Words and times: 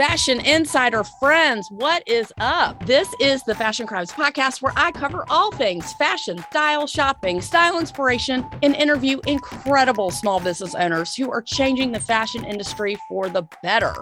Fashion 0.00 0.40
Insider 0.40 1.04
friends, 1.04 1.70
what 1.70 2.02
is 2.08 2.32
up? 2.40 2.86
This 2.86 3.06
is 3.20 3.42
the 3.42 3.54
Fashion 3.54 3.86
Crimes 3.86 4.10
podcast 4.10 4.62
where 4.62 4.72
I 4.74 4.92
cover 4.92 5.26
all 5.28 5.52
things 5.52 5.92
fashion, 5.92 6.38
style, 6.38 6.86
shopping, 6.86 7.42
style 7.42 7.78
inspiration, 7.78 8.46
and 8.62 8.74
interview 8.76 9.20
incredible 9.26 10.10
small 10.10 10.40
business 10.40 10.74
owners 10.74 11.14
who 11.14 11.30
are 11.30 11.42
changing 11.42 11.92
the 11.92 12.00
fashion 12.00 12.46
industry 12.46 12.96
for 13.10 13.28
the 13.28 13.42
better. 13.62 13.92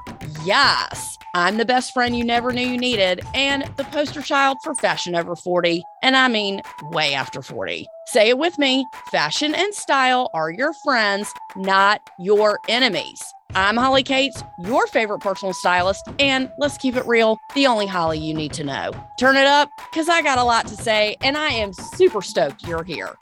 Yes, 0.44 1.18
I'm 1.34 1.56
the 1.56 1.64
best 1.64 1.92
friend 1.92 2.16
you 2.16 2.22
never 2.22 2.52
knew 2.52 2.68
you 2.68 2.78
needed 2.78 3.20
and 3.34 3.64
the 3.74 3.82
poster 3.82 4.22
child 4.22 4.58
for 4.62 4.76
fashion 4.76 5.16
over 5.16 5.34
40. 5.34 5.82
And 6.04 6.16
I 6.16 6.28
mean, 6.28 6.62
way 6.92 7.12
after 7.12 7.42
40. 7.42 7.88
Say 8.12 8.30
it 8.30 8.38
with 8.38 8.56
me 8.58 8.86
fashion 9.10 9.54
and 9.54 9.74
style 9.74 10.30
are 10.32 10.50
your 10.50 10.72
friends, 10.82 11.30
not 11.56 12.00
your 12.18 12.58
enemies. 12.66 13.22
I'm 13.54 13.76
Holly 13.76 14.02
Katz, 14.02 14.42
your 14.64 14.86
favorite 14.86 15.18
personal 15.18 15.52
stylist, 15.52 16.08
and 16.18 16.50
let's 16.56 16.78
keep 16.78 16.96
it 16.96 17.04
real, 17.04 17.36
the 17.54 17.66
only 17.66 17.86
Holly 17.86 18.18
you 18.18 18.32
need 18.32 18.54
to 18.54 18.64
know. 18.64 18.92
Turn 19.20 19.36
it 19.36 19.46
up, 19.46 19.68
because 19.92 20.08
I 20.08 20.22
got 20.22 20.38
a 20.38 20.42
lot 20.42 20.66
to 20.68 20.74
say, 20.74 21.16
and 21.20 21.36
I 21.36 21.48
am 21.48 21.74
super 21.74 22.22
stoked 22.22 22.66
you're 22.66 22.82
here. 22.82 23.14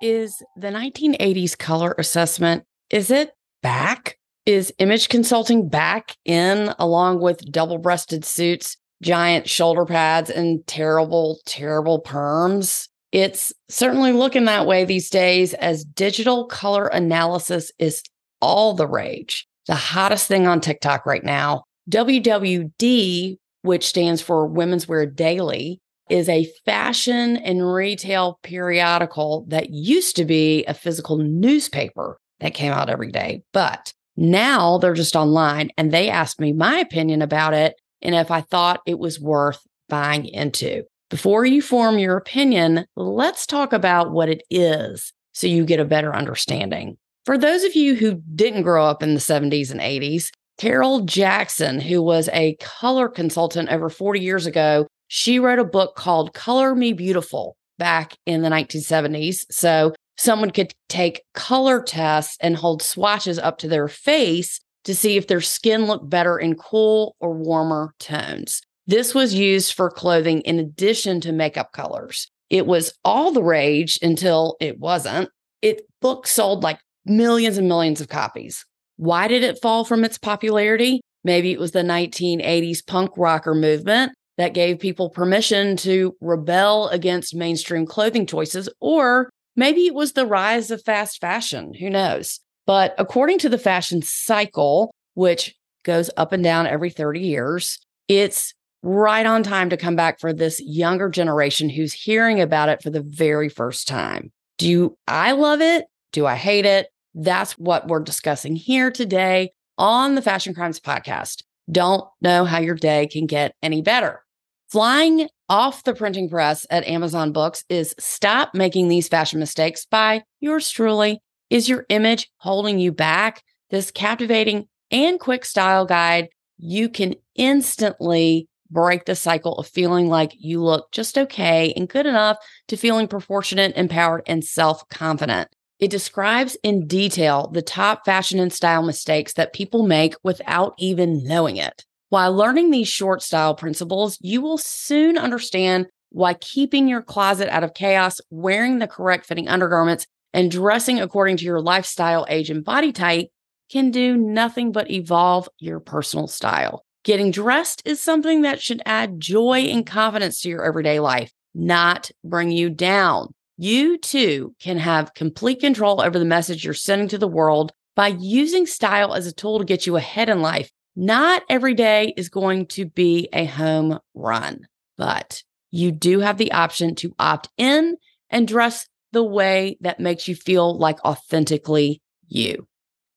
Is 0.00 0.42
the 0.56 0.68
1980s 0.68 1.58
color 1.58 1.94
assessment, 1.98 2.64
is 2.88 3.10
it 3.10 3.32
back? 3.62 4.16
Is 4.46 4.72
image 4.78 5.10
consulting 5.10 5.68
back 5.68 6.16
in 6.24 6.72
along 6.78 7.20
with 7.20 7.52
double-breasted 7.52 8.24
suits, 8.24 8.78
giant 9.02 9.48
shoulder 9.48 9.84
pads, 9.84 10.30
and 10.30 10.66
terrible, 10.66 11.38
terrible 11.46 12.02
perms? 12.02 12.88
It's 13.12 13.52
certainly 13.68 14.12
looking 14.12 14.44
that 14.44 14.66
way 14.66 14.84
these 14.84 15.08
days 15.08 15.54
as 15.54 15.84
digital 15.84 16.46
color 16.46 16.86
analysis 16.88 17.72
is 17.78 18.02
all 18.40 18.74
the 18.74 18.86
rage. 18.86 19.46
The 19.66 19.74
hottest 19.74 20.28
thing 20.28 20.46
on 20.46 20.60
TikTok 20.60 21.06
right 21.06 21.24
now. 21.24 21.64
WWD, 21.90 23.36
which 23.62 23.86
stands 23.86 24.20
for 24.20 24.46
Women's 24.46 24.86
Wear 24.86 25.06
Daily, 25.06 25.80
is 26.10 26.28
a 26.28 26.50
fashion 26.64 27.36
and 27.36 27.72
retail 27.72 28.38
periodical 28.42 29.44
that 29.48 29.70
used 29.70 30.16
to 30.16 30.24
be 30.24 30.64
a 30.64 30.74
physical 30.74 31.18
newspaper 31.18 32.18
that 32.40 32.54
came 32.54 32.72
out 32.72 32.90
every 32.90 33.10
day. 33.10 33.42
But 33.52 33.92
now 34.16 34.78
they're 34.78 34.94
just 34.94 35.16
online 35.16 35.70
and 35.76 35.92
they 35.92 36.08
asked 36.08 36.40
me 36.40 36.52
my 36.52 36.78
opinion 36.78 37.22
about 37.22 37.54
it 37.54 37.74
and 38.02 38.14
if 38.14 38.30
I 38.30 38.40
thought 38.40 38.80
it 38.86 38.98
was 38.98 39.20
worth 39.20 39.60
buying 39.88 40.26
into. 40.26 40.84
Before 41.10 41.44
you 41.44 41.62
form 41.62 41.98
your 41.98 42.16
opinion, 42.16 42.84
let's 42.96 43.46
talk 43.46 43.72
about 43.72 44.10
what 44.10 44.28
it 44.28 44.42
is 44.50 45.12
so 45.32 45.46
you 45.46 45.64
get 45.64 45.80
a 45.80 45.84
better 45.84 46.14
understanding. 46.14 46.98
For 47.24 47.38
those 47.38 47.64
of 47.64 47.74
you 47.74 47.94
who 47.94 48.22
didn't 48.34 48.62
grow 48.62 48.84
up 48.84 49.02
in 49.02 49.14
the 49.14 49.20
70s 49.20 49.70
and 49.70 49.80
80s, 49.80 50.30
Carole 50.58 51.00
Jackson, 51.00 51.80
who 51.80 52.02
was 52.02 52.28
a 52.32 52.56
color 52.56 53.08
consultant 53.08 53.70
over 53.70 53.88
40 53.88 54.20
years 54.20 54.46
ago, 54.46 54.86
she 55.06 55.38
wrote 55.38 55.58
a 55.58 55.64
book 55.64 55.94
called 55.94 56.34
Color 56.34 56.74
Me 56.74 56.92
Beautiful 56.92 57.56
back 57.78 58.16
in 58.26 58.42
the 58.42 58.48
1970s. 58.48 59.46
So 59.50 59.94
someone 60.16 60.50
could 60.50 60.72
take 60.88 61.22
color 61.32 61.80
tests 61.80 62.36
and 62.40 62.56
hold 62.56 62.82
swatches 62.82 63.38
up 63.38 63.58
to 63.58 63.68
their 63.68 63.88
face 63.88 64.60
to 64.84 64.94
see 64.94 65.16
if 65.16 65.26
their 65.26 65.40
skin 65.40 65.86
looked 65.86 66.08
better 66.08 66.38
in 66.38 66.54
cool 66.54 67.16
or 67.20 67.34
warmer 67.34 67.94
tones. 67.98 68.62
This 68.86 69.14
was 69.14 69.34
used 69.34 69.74
for 69.74 69.90
clothing 69.90 70.40
in 70.42 70.58
addition 70.58 71.20
to 71.22 71.32
makeup 71.32 71.72
colors. 71.72 72.28
It 72.48 72.66
was 72.66 72.94
all 73.04 73.32
the 73.32 73.42
rage 73.42 73.98
until 74.00 74.56
it 74.60 74.78
wasn't. 74.78 75.28
It 75.60 75.82
book 76.00 76.26
sold 76.26 76.62
like 76.62 76.78
millions 77.04 77.58
and 77.58 77.68
millions 77.68 78.00
of 78.00 78.08
copies. 78.08 78.64
Why 78.96 79.28
did 79.28 79.42
it 79.42 79.60
fall 79.60 79.84
from 79.84 80.04
its 80.04 80.18
popularity? 80.18 81.00
Maybe 81.24 81.52
it 81.52 81.60
was 81.60 81.72
the 81.72 81.82
1980s 81.82 82.86
punk 82.86 83.10
rocker 83.16 83.54
movement 83.54 84.12
that 84.38 84.54
gave 84.54 84.78
people 84.78 85.10
permission 85.10 85.76
to 85.78 86.16
rebel 86.20 86.88
against 86.88 87.34
mainstream 87.34 87.84
clothing 87.84 88.24
choices, 88.24 88.68
or 88.80 89.28
maybe 89.56 89.86
it 89.86 89.94
was 89.94 90.12
the 90.12 90.26
rise 90.26 90.70
of 90.70 90.82
fast 90.84 91.20
fashion. 91.20 91.74
Who 91.74 91.90
knows? 91.90 92.40
But 92.68 92.94
according 92.98 93.38
to 93.38 93.48
the 93.48 93.56
fashion 93.56 94.02
cycle, 94.02 94.94
which 95.14 95.56
goes 95.84 96.10
up 96.18 96.32
and 96.32 96.44
down 96.44 96.66
every 96.66 96.90
30 96.90 97.20
years, 97.20 97.78
it's 98.08 98.52
right 98.82 99.24
on 99.24 99.42
time 99.42 99.70
to 99.70 99.78
come 99.78 99.96
back 99.96 100.20
for 100.20 100.34
this 100.34 100.60
younger 100.60 101.08
generation 101.08 101.70
who's 101.70 101.94
hearing 101.94 102.42
about 102.42 102.68
it 102.68 102.82
for 102.82 102.90
the 102.90 103.00
very 103.00 103.48
first 103.48 103.88
time. 103.88 104.30
Do 104.58 104.98
I 105.08 105.32
love 105.32 105.62
it? 105.62 105.86
Do 106.12 106.26
I 106.26 106.34
hate 106.34 106.66
it? 106.66 106.88
That's 107.14 107.52
what 107.52 107.88
we're 107.88 108.00
discussing 108.00 108.54
here 108.54 108.90
today 108.90 109.52
on 109.78 110.14
the 110.14 110.22
Fashion 110.22 110.52
Crimes 110.52 110.78
podcast. 110.78 111.44
Don't 111.72 112.04
know 112.20 112.44
how 112.44 112.58
your 112.58 112.74
day 112.74 113.06
can 113.06 113.24
get 113.24 113.54
any 113.62 113.80
better. 113.80 114.22
Flying 114.70 115.30
off 115.48 115.84
the 115.84 115.94
printing 115.94 116.28
press 116.28 116.66
at 116.68 116.86
Amazon 116.86 117.32
Books 117.32 117.64
is 117.70 117.94
Stop 117.98 118.54
Making 118.54 118.88
These 118.88 119.08
Fashion 119.08 119.40
Mistakes 119.40 119.86
by 119.86 120.22
yours 120.40 120.68
truly. 120.68 121.22
Is 121.50 121.68
your 121.68 121.86
image 121.88 122.30
holding 122.36 122.78
you 122.78 122.92
back? 122.92 123.42
This 123.70 123.90
captivating 123.90 124.68
and 124.90 125.18
quick 125.18 125.44
style 125.44 125.86
guide, 125.86 126.28
you 126.58 126.88
can 126.88 127.14
instantly 127.34 128.48
break 128.70 129.06
the 129.06 129.16
cycle 129.16 129.54
of 129.54 129.66
feeling 129.66 130.08
like 130.08 130.32
you 130.38 130.62
look 130.62 130.92
just 130.92 131.16
okay 131.16 131.72
and 131.74 131.88
good 131.88 132.04
enough 132.04 132.36
to 132.68 132.76
feeling 132.76 133.08
proportionate, 133.08 133.76
empowered, 133.76 134.22
and 134.26 134.44
self 134.44 134.86
confident. 134.88 135.48
It 135.78 135.90
describes 135.90 136.56
in 136.62 136.86
detail 136.86 137.50
the 137.52 137.62
top 137.62 138.04
fashion 138.04 138.40
and 138.40 138.52
style 138.52 138.82
mistakes 138.82 139.34
that 139.34 139.54
people 139.54 139.86
make 139.86 140.16
without 140.22 140.74
even 140.78 141.24
knowing 141.24 141.56
it. 141.56 141.84
While 142.10 142.34
learning 142.34 142.70
these 142.70 142.88
short 142.88 143.22
style 143.22 143.54
principles, 143.54 144.18
you 144.20 144.42
will 144.42 144.58
soon 144.58 145.16
understand 145.16 145.86
why 146.10 146.34
keeping 146.34 146.88
your 146.88 147.02
closet 147.02 147.48
out 147.50 147.64
of 147.64 147.74
chaos, 147.74 148.20
wearing 148.30 148.78
the 148.78 148.86
correct 148.86 149.26
fitting 149.26 149.48
undergarments, 149.48 150.06
and 150.32 150.50
dressing 150.50 151.00
according 151.00 151.36
to 151.38 151.44
your 151.44 151.60
lifestyle, 151.60 152.26
age, 152.28 152.50
and 152.50 152.64
body 152.64 152.92
type 152.92 153.28
can 153.70 153.90
do 153.90 154.16
nothing 154.16 154.72
but 154.72 154.90
evolve 154.90 155.48
your 155.58 155.80
personal 155.80 156.26
style. 156.26 156.84
Getting 157.04 157.30
dressed 157.30 157.82
is 157.84 158.00
something 158.00 158.42
that 158.42 158.60
should 158.60 158.82
add 158.84 159.20
joy 159.20 159.60
and 159.60 159.86
confidence 159.86 160.40
to 160.40 160.48
your 160.48 160.64
everyday 160.64 161.00
life, 161.00 161.32
not 161.54 162.10
bring 162.24 162.50
you 162.50 162.70
down. 162.70 163.34
You 163.56 163.98
too 163.98 164.54
can 164.60 164.78
have 164.78 165.14
complete 165.14 165.60
control 165.60 166.00
over 166.00 166.18
the 166.18 166.24
message 166.24 166.64
you're 166.64 166.74
sending 166.74 167.08
to 167.08 167.18
the 167.18 167.28
world 167.28 167.72
by 167.96 168.08
using 168.08 168.66
style 168.66 169.14
as 169.14 169.26
a 169.26 169.32
tool 169.32 169.58
to 169.58 169.64
get 169.64 169.86
you 169.86 169.96
ahead 169.96 170.28
in 170.28 170.40
life. 170.40 170.70
Not 170.94 171.42
every 171.48 171.74
day 171.74 172.14
is 172.16 172.28
going 172.28 172.66
to 172.68 172.86
be 172.86 173.28
a 173.32 173.44
home 173.44 173.98
run, 174.14 174.66
but 174.96 175.42
you 175.70 175.92
do 175.92 176.20
have 176.20 176.38
the 176.38 176.52
option 176.52 176.94
to 176.96 177.14
opt 177.18 177.48
in 177.56 177.96
and 178.30 178.46
dress 178.46 178.86
the 179.12 179.24
way 179.24 179.76
that 179.80 180.00
makes 180.00 180.28
you 180.28 180.34
feel 180.34 180.76
like 180.76 181.04
authentically 181.04 182.02
you. 182.28 182.66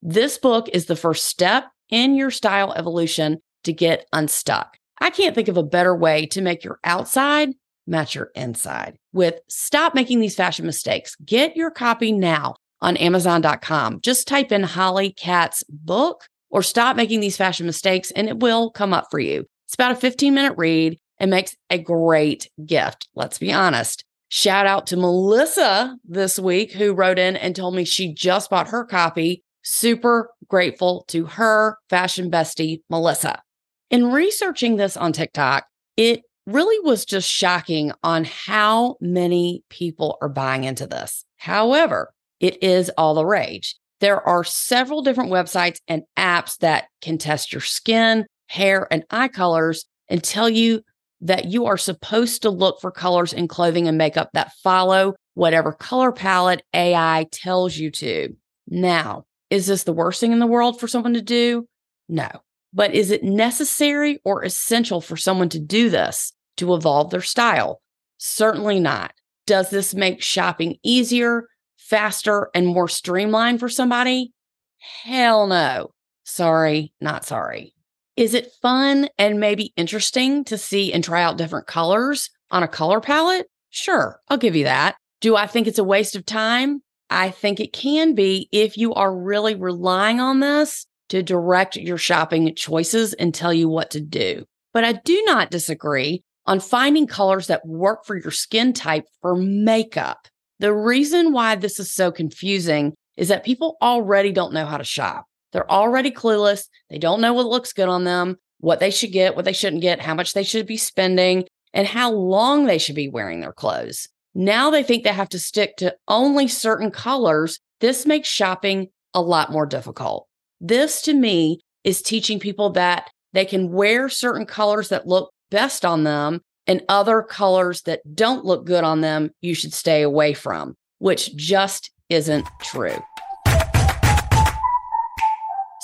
This 0.02 0.38
book 0.38 0.70
is 0.70 0.86
the 0.86 0.96
first 0.96 1.26
step 1.26 1.66
in 1.90 2.16
your 2.16 2.32
style 2.32 2.74
evolution 2.74 3.40
to 3.64 3.74
get 3.74 4.08
unstuck. 4.14 4.78
I 5.00 5.10
can't 5.10 5.36
think 5.36 5.48
of 5.48 5.58
a 5.58 5.64
better 5.64 5.96
way 5.96 6.26
to 6.28 6.42
make 6.42 6.64
your 6.64 6.80
outside 6.84 7.50
match 7.88 8.16
your 8.16 8.32
inside 8.36 8.98
with 9.14 9.40
Stop 9.50 9.96
Making 9.96 10.20
These 10.20 10.36
Fashion 10.36 10.66
Mistakes. 10.66 11.16
Get 11.26 11.56
your 11.56 11.72
copy 11.72 12.12
now 12.12 12.56
on 12.82 12.98
Amazon.com. 12.98 14.02
Just 14.02 14.28
type 14.28 14.52
in 14.52 14.64
Holly 14.64 15.12
Katz 15.14 15.64
book 15.70 16.26
or 16.50 16.64
Stop 16.64 16.96
Making 16.96 17.20
These 17.20 17.38
Fashion 17.38 17.66
Mistakes 17.66 18.12
and 18.12 18.28
it 18.28 18.40
will 18.40 18.72
come 18.72 18.94
up 18.94 19.08
for 19.12 19.20
you. 19.20 19.46
It's 19.68 19.74
about 19.74 19.92
a 19.92 19.96
15 19.96 20.34
minute 20.34 20.54
read 20.58 21.00
and 21.20 21.30
makes 21.30 21.56
a 21.70 21.78
great 21.78 22.50
gift. 22.66 23.08
Let's 23.16 23.38
be 23.38 23.54
honest. 23.54 24.04
Shout 24.34 24.66
out 24.66 24.88
to 24.88 24.96
Melissa 24.96 25.98
this 26.06 26.40
week 26.40 26.72
who 26.72 26.94
wrote 26.94 27.20
in 27.20 27.36
and 27.36 27.54
told 27.54 27.76
me 27.76 27.84
she 27.84 28.14
just 28.14 28.50
bought 28.50 28.70
her 28.70 28.86
copy. 28.86 29.44
Super 29.62 30.30
grateful 30.48 31.04
to 31.10 31.26
her 31.26 31.78
fashion 31.90 32.32
bestie, 32.32 32.80
Melissa. 32.90 33.42
In 33.90 34.10
researching 34.10 34.78
this 34.78 34.96
on 34.96 35.12
TikTok, 35.12 35.66
it 35.98 36.22
really 36.48 36.80
was 36.80 37.04
just 37.04 37.30
shocking 37.30 37.92
on 38.04 38.24
how 38.24 38.96
many 39.02 39.66
people 39.70 40.18
are 40.22 40.30
buying 40.30 40.64
into 40.64 40.88
this. 40.88 41.26
However, 41.36 42.14
it 42.40 42.64
is 42.64 42.90
all 42.98 43.16
the 43.16 43.26
rage. 43.26 43.76
There 44.00 44.26
are 44.26 44.46
several 44.46 45.02
different 45.02 45.30
websites 45.30 45.80
and 45.90 46.04
apps 46.18 46.58
that 46.60 46.86
can 47.02 47.18
test 47.18 47.52
your 47.52 47.62
skin, 47.62 48.26
hair, 48.48 48.88
and 48.92 49.04
eye 49.12 49.28
colors 49.28 49.84
and 50.08 50.24
tell 50.24 50.48
you 50.48 50.84
that 51.22 51.46
you 51.46 51.68
are 51.68 51.78
supposed 51.78 52.42
to 52.42 52.50
look 52.50 52.82
for 52.82 52.92
colors 52.92 53.34
in 53.34 53.48
clothing 53.48 53.88
and 53.88 53.98
makeup 53.98 54.30
that 54.34 54.54
follow 54.64 55.16
whatever 55.36 55.72
color 55.72 56.12
palette 56.12 56.64
AI 56.74 57.28
tells 57.32 57.78
you 57.78 57.92
to. 57.92 58.36
Now, 58.68 59.26
is 59.50 59.68
this 59.68 59.84
the 59.84 59.94
worst 59.94 60.20
thing 60.20 60.32
in 60.32 60.40
the 60.40 60.48
world 60.48 60.80
for 60.80 60.88
someone 60.88 61.14
to 61.14 61.22
do? 61.22 61.68
No. 62.10 62.30
But 62.74 62.96
is 62.96 63.12
it 63.12 63.24
necessary 63.24 64.20
or 64.24 64.44
essential 64.44 65.02
for 65.02 65.18
someone 65.18 65.50
to 65.50 65.60
do 65.60 65.90
this 65.90 66.34
to 66.58 66.74
evolve 66.74 67.12
their 67.12 67.22
style? 67.22 67.82
Certainly 68.18 68.80
not. 68.80 69.14
Does 69.46 69.70
this 69.70 69.94
make 69.94 70.22
shopping 70.22 70.78
easier, 70.84 71.48
faster, 71.78 72.50
and 72.56 72.68
more 72.68 72.88
streamlined 72.88 73.60
for 73.60 73.70
somebody? 73.70 74.34
Hell 74.78 75.48
no. 75.48 75.92
Sorry, 76.24 76.94
not 77.02 77.26
sorry. 77.26 77.74
Is 78.22 78.36
it 78.36 78.54
fun 78.62 79.10
and 79.18 79.40
maybe 79.40 79.74
interesting 79.76 80.44
to 80.44 80.56
see 80.56 80.94
and 80.94 81.04
try 81.04 81.24
out 81.24 81.40
different 81.40 81.66
colors 81.66 82.30
on 82.52 82.62
a 82.62 82.68
color 82.68 83.02
palette? 83.02 83.48
Sure, 83.72 84.20
I'll 84.30 84.38
give 84.38 84.56
you 84.56 84.66
that. 84.66 84.96
Do 85.22 85.36
I 85.36 85.48
think 85.48 85.66
it's 85.66 85.80
a 85.80 85.84
waste 85.84 86.16
of 86.16 86.24
time? 86.24 86.84
I 87.10 87.32
think 87.32 87.60
it 87.60 87.74
can 87.74 88.14
be 88.14 88.48
if 88.52 88.78
you 88.78 88.94
are 88.94 89.12
really 89.12 89.56
relying 89.56 90.20
on 90.20 90.40
this 90.40 90.86
to 91.10 91.24
direct 91.24 91.78
your 91.78 91.98
shopping 91.98 92.54
choices 92.54 93.14
and 93.16 93.34
tell 93.34 93.52
you 93.52 93.68
what 93.68 93.90
to 93.90 94.00
do. 94.00 94.46
But 94.72 94.84
I 94.84 94.94
do 95.04 95.24
not 95.26 95.50
disagree 95.50 96.22
on 96.46 96.60
finding 96.60 97.08
colors 97.08 97.48
that 97.48 97.66
work 97.66 98.06
for 98.06 98.16
your 98.16 98.30
skin 98.30 98.74
type 98.74 99.06
for 99.24 99.36
makeup. 99.36 100.28
The 100.60 100.76
reason 100.76 101.34
why 101.34 101.56
this 101.56 101.80
is 101.80 101.92
so 101.92 102.12
confusing 102.12 102.94
is 103.18 103.30
that 103.30 103.44
people 103.44 103.78
already 103.82 104.32
don't 104.32 104.54
know 104.54 104.68
how 104.68 104.78
to 104.78 104.84
shop. 104.84 105.26
They're 105.52 105.70
already 105.70 106.12
clueless. 106.12 106.68
They 106.90 106.98
don't 106.98 107.22
know 107.22 107.34
what 107.34 107.48
looks 107.48 107.74
good 107.74 107.90
on 107.90 108.04
them, 108.04 108.38
what 108.60 108.80
they 108.80 108.92
should 108.92 109.12
get, 109.12 109.36
what 109.36 109.46
they 109.46 109.54
shouldn't 109.54 109.82
get, 109.82 110.02
how 110.02 110.16
much 110.16 110.34
they 110.34 110.44
should 110.44 110.66
be 110.66 110.78
spending, 110.78 111.46
and 111.74 111.88
how 111.88 112.12
long 112.12 112.66
they 112.66 112.78
should 112.78 112.96
be 112.96 113.10
wearing 113.10 113.40
their 113.40 113.54
clothes. 113.54 114.08
Now 114.34 114.70
they 114.70 114.84
think 114.84 115.04
they 115.04 115.10
have 115.10 115.30
to 115.30 115.40
stick 115.40 115.76
to 115.78 115.96
only 116.08 116.48
certain 116.48 116.92
colors. 116.92 117.60
This 117.80 118.06
makes 118.06 118.30
shopping 118.30 118.90
a 119.14 119.22
lot 119.22 119.52
more 119.52 119.66
difficult. 119.66 120.28
This 120.60 121.02
to 121.04 121.14
me 121.14 121.60
is 121.84 122.02
teaching 122.02 122.40
people 122.40 122.70
that 122.72 123.10
they 123.34 123.46
can 123.46 123.72
wear 123.72 124.10
certain 124.10 124.46
colors 124.46 124.90
that 124.90 125.08
look 125.08 125.32
best 125.50 125.84
on 125.84 126.04
them 126.04 126.42
and 126.68 126.84
other 126.88 127.22
colors 127.22 127.82
that 127.84 128.02
don't 128.16 128.46
look 128.46 128.66
good 128.66 128.84
on 128.84 129.02
them, 129.02 129.32
you 129.42 129.54
should 129.54 129.74
stay 129.74 130.04
away 130.04 130.34
from, 130.34 130.76
which 131.00 131.36
just 131.36 131.92
isn't 132.10 132.48
true. 132.62 132.98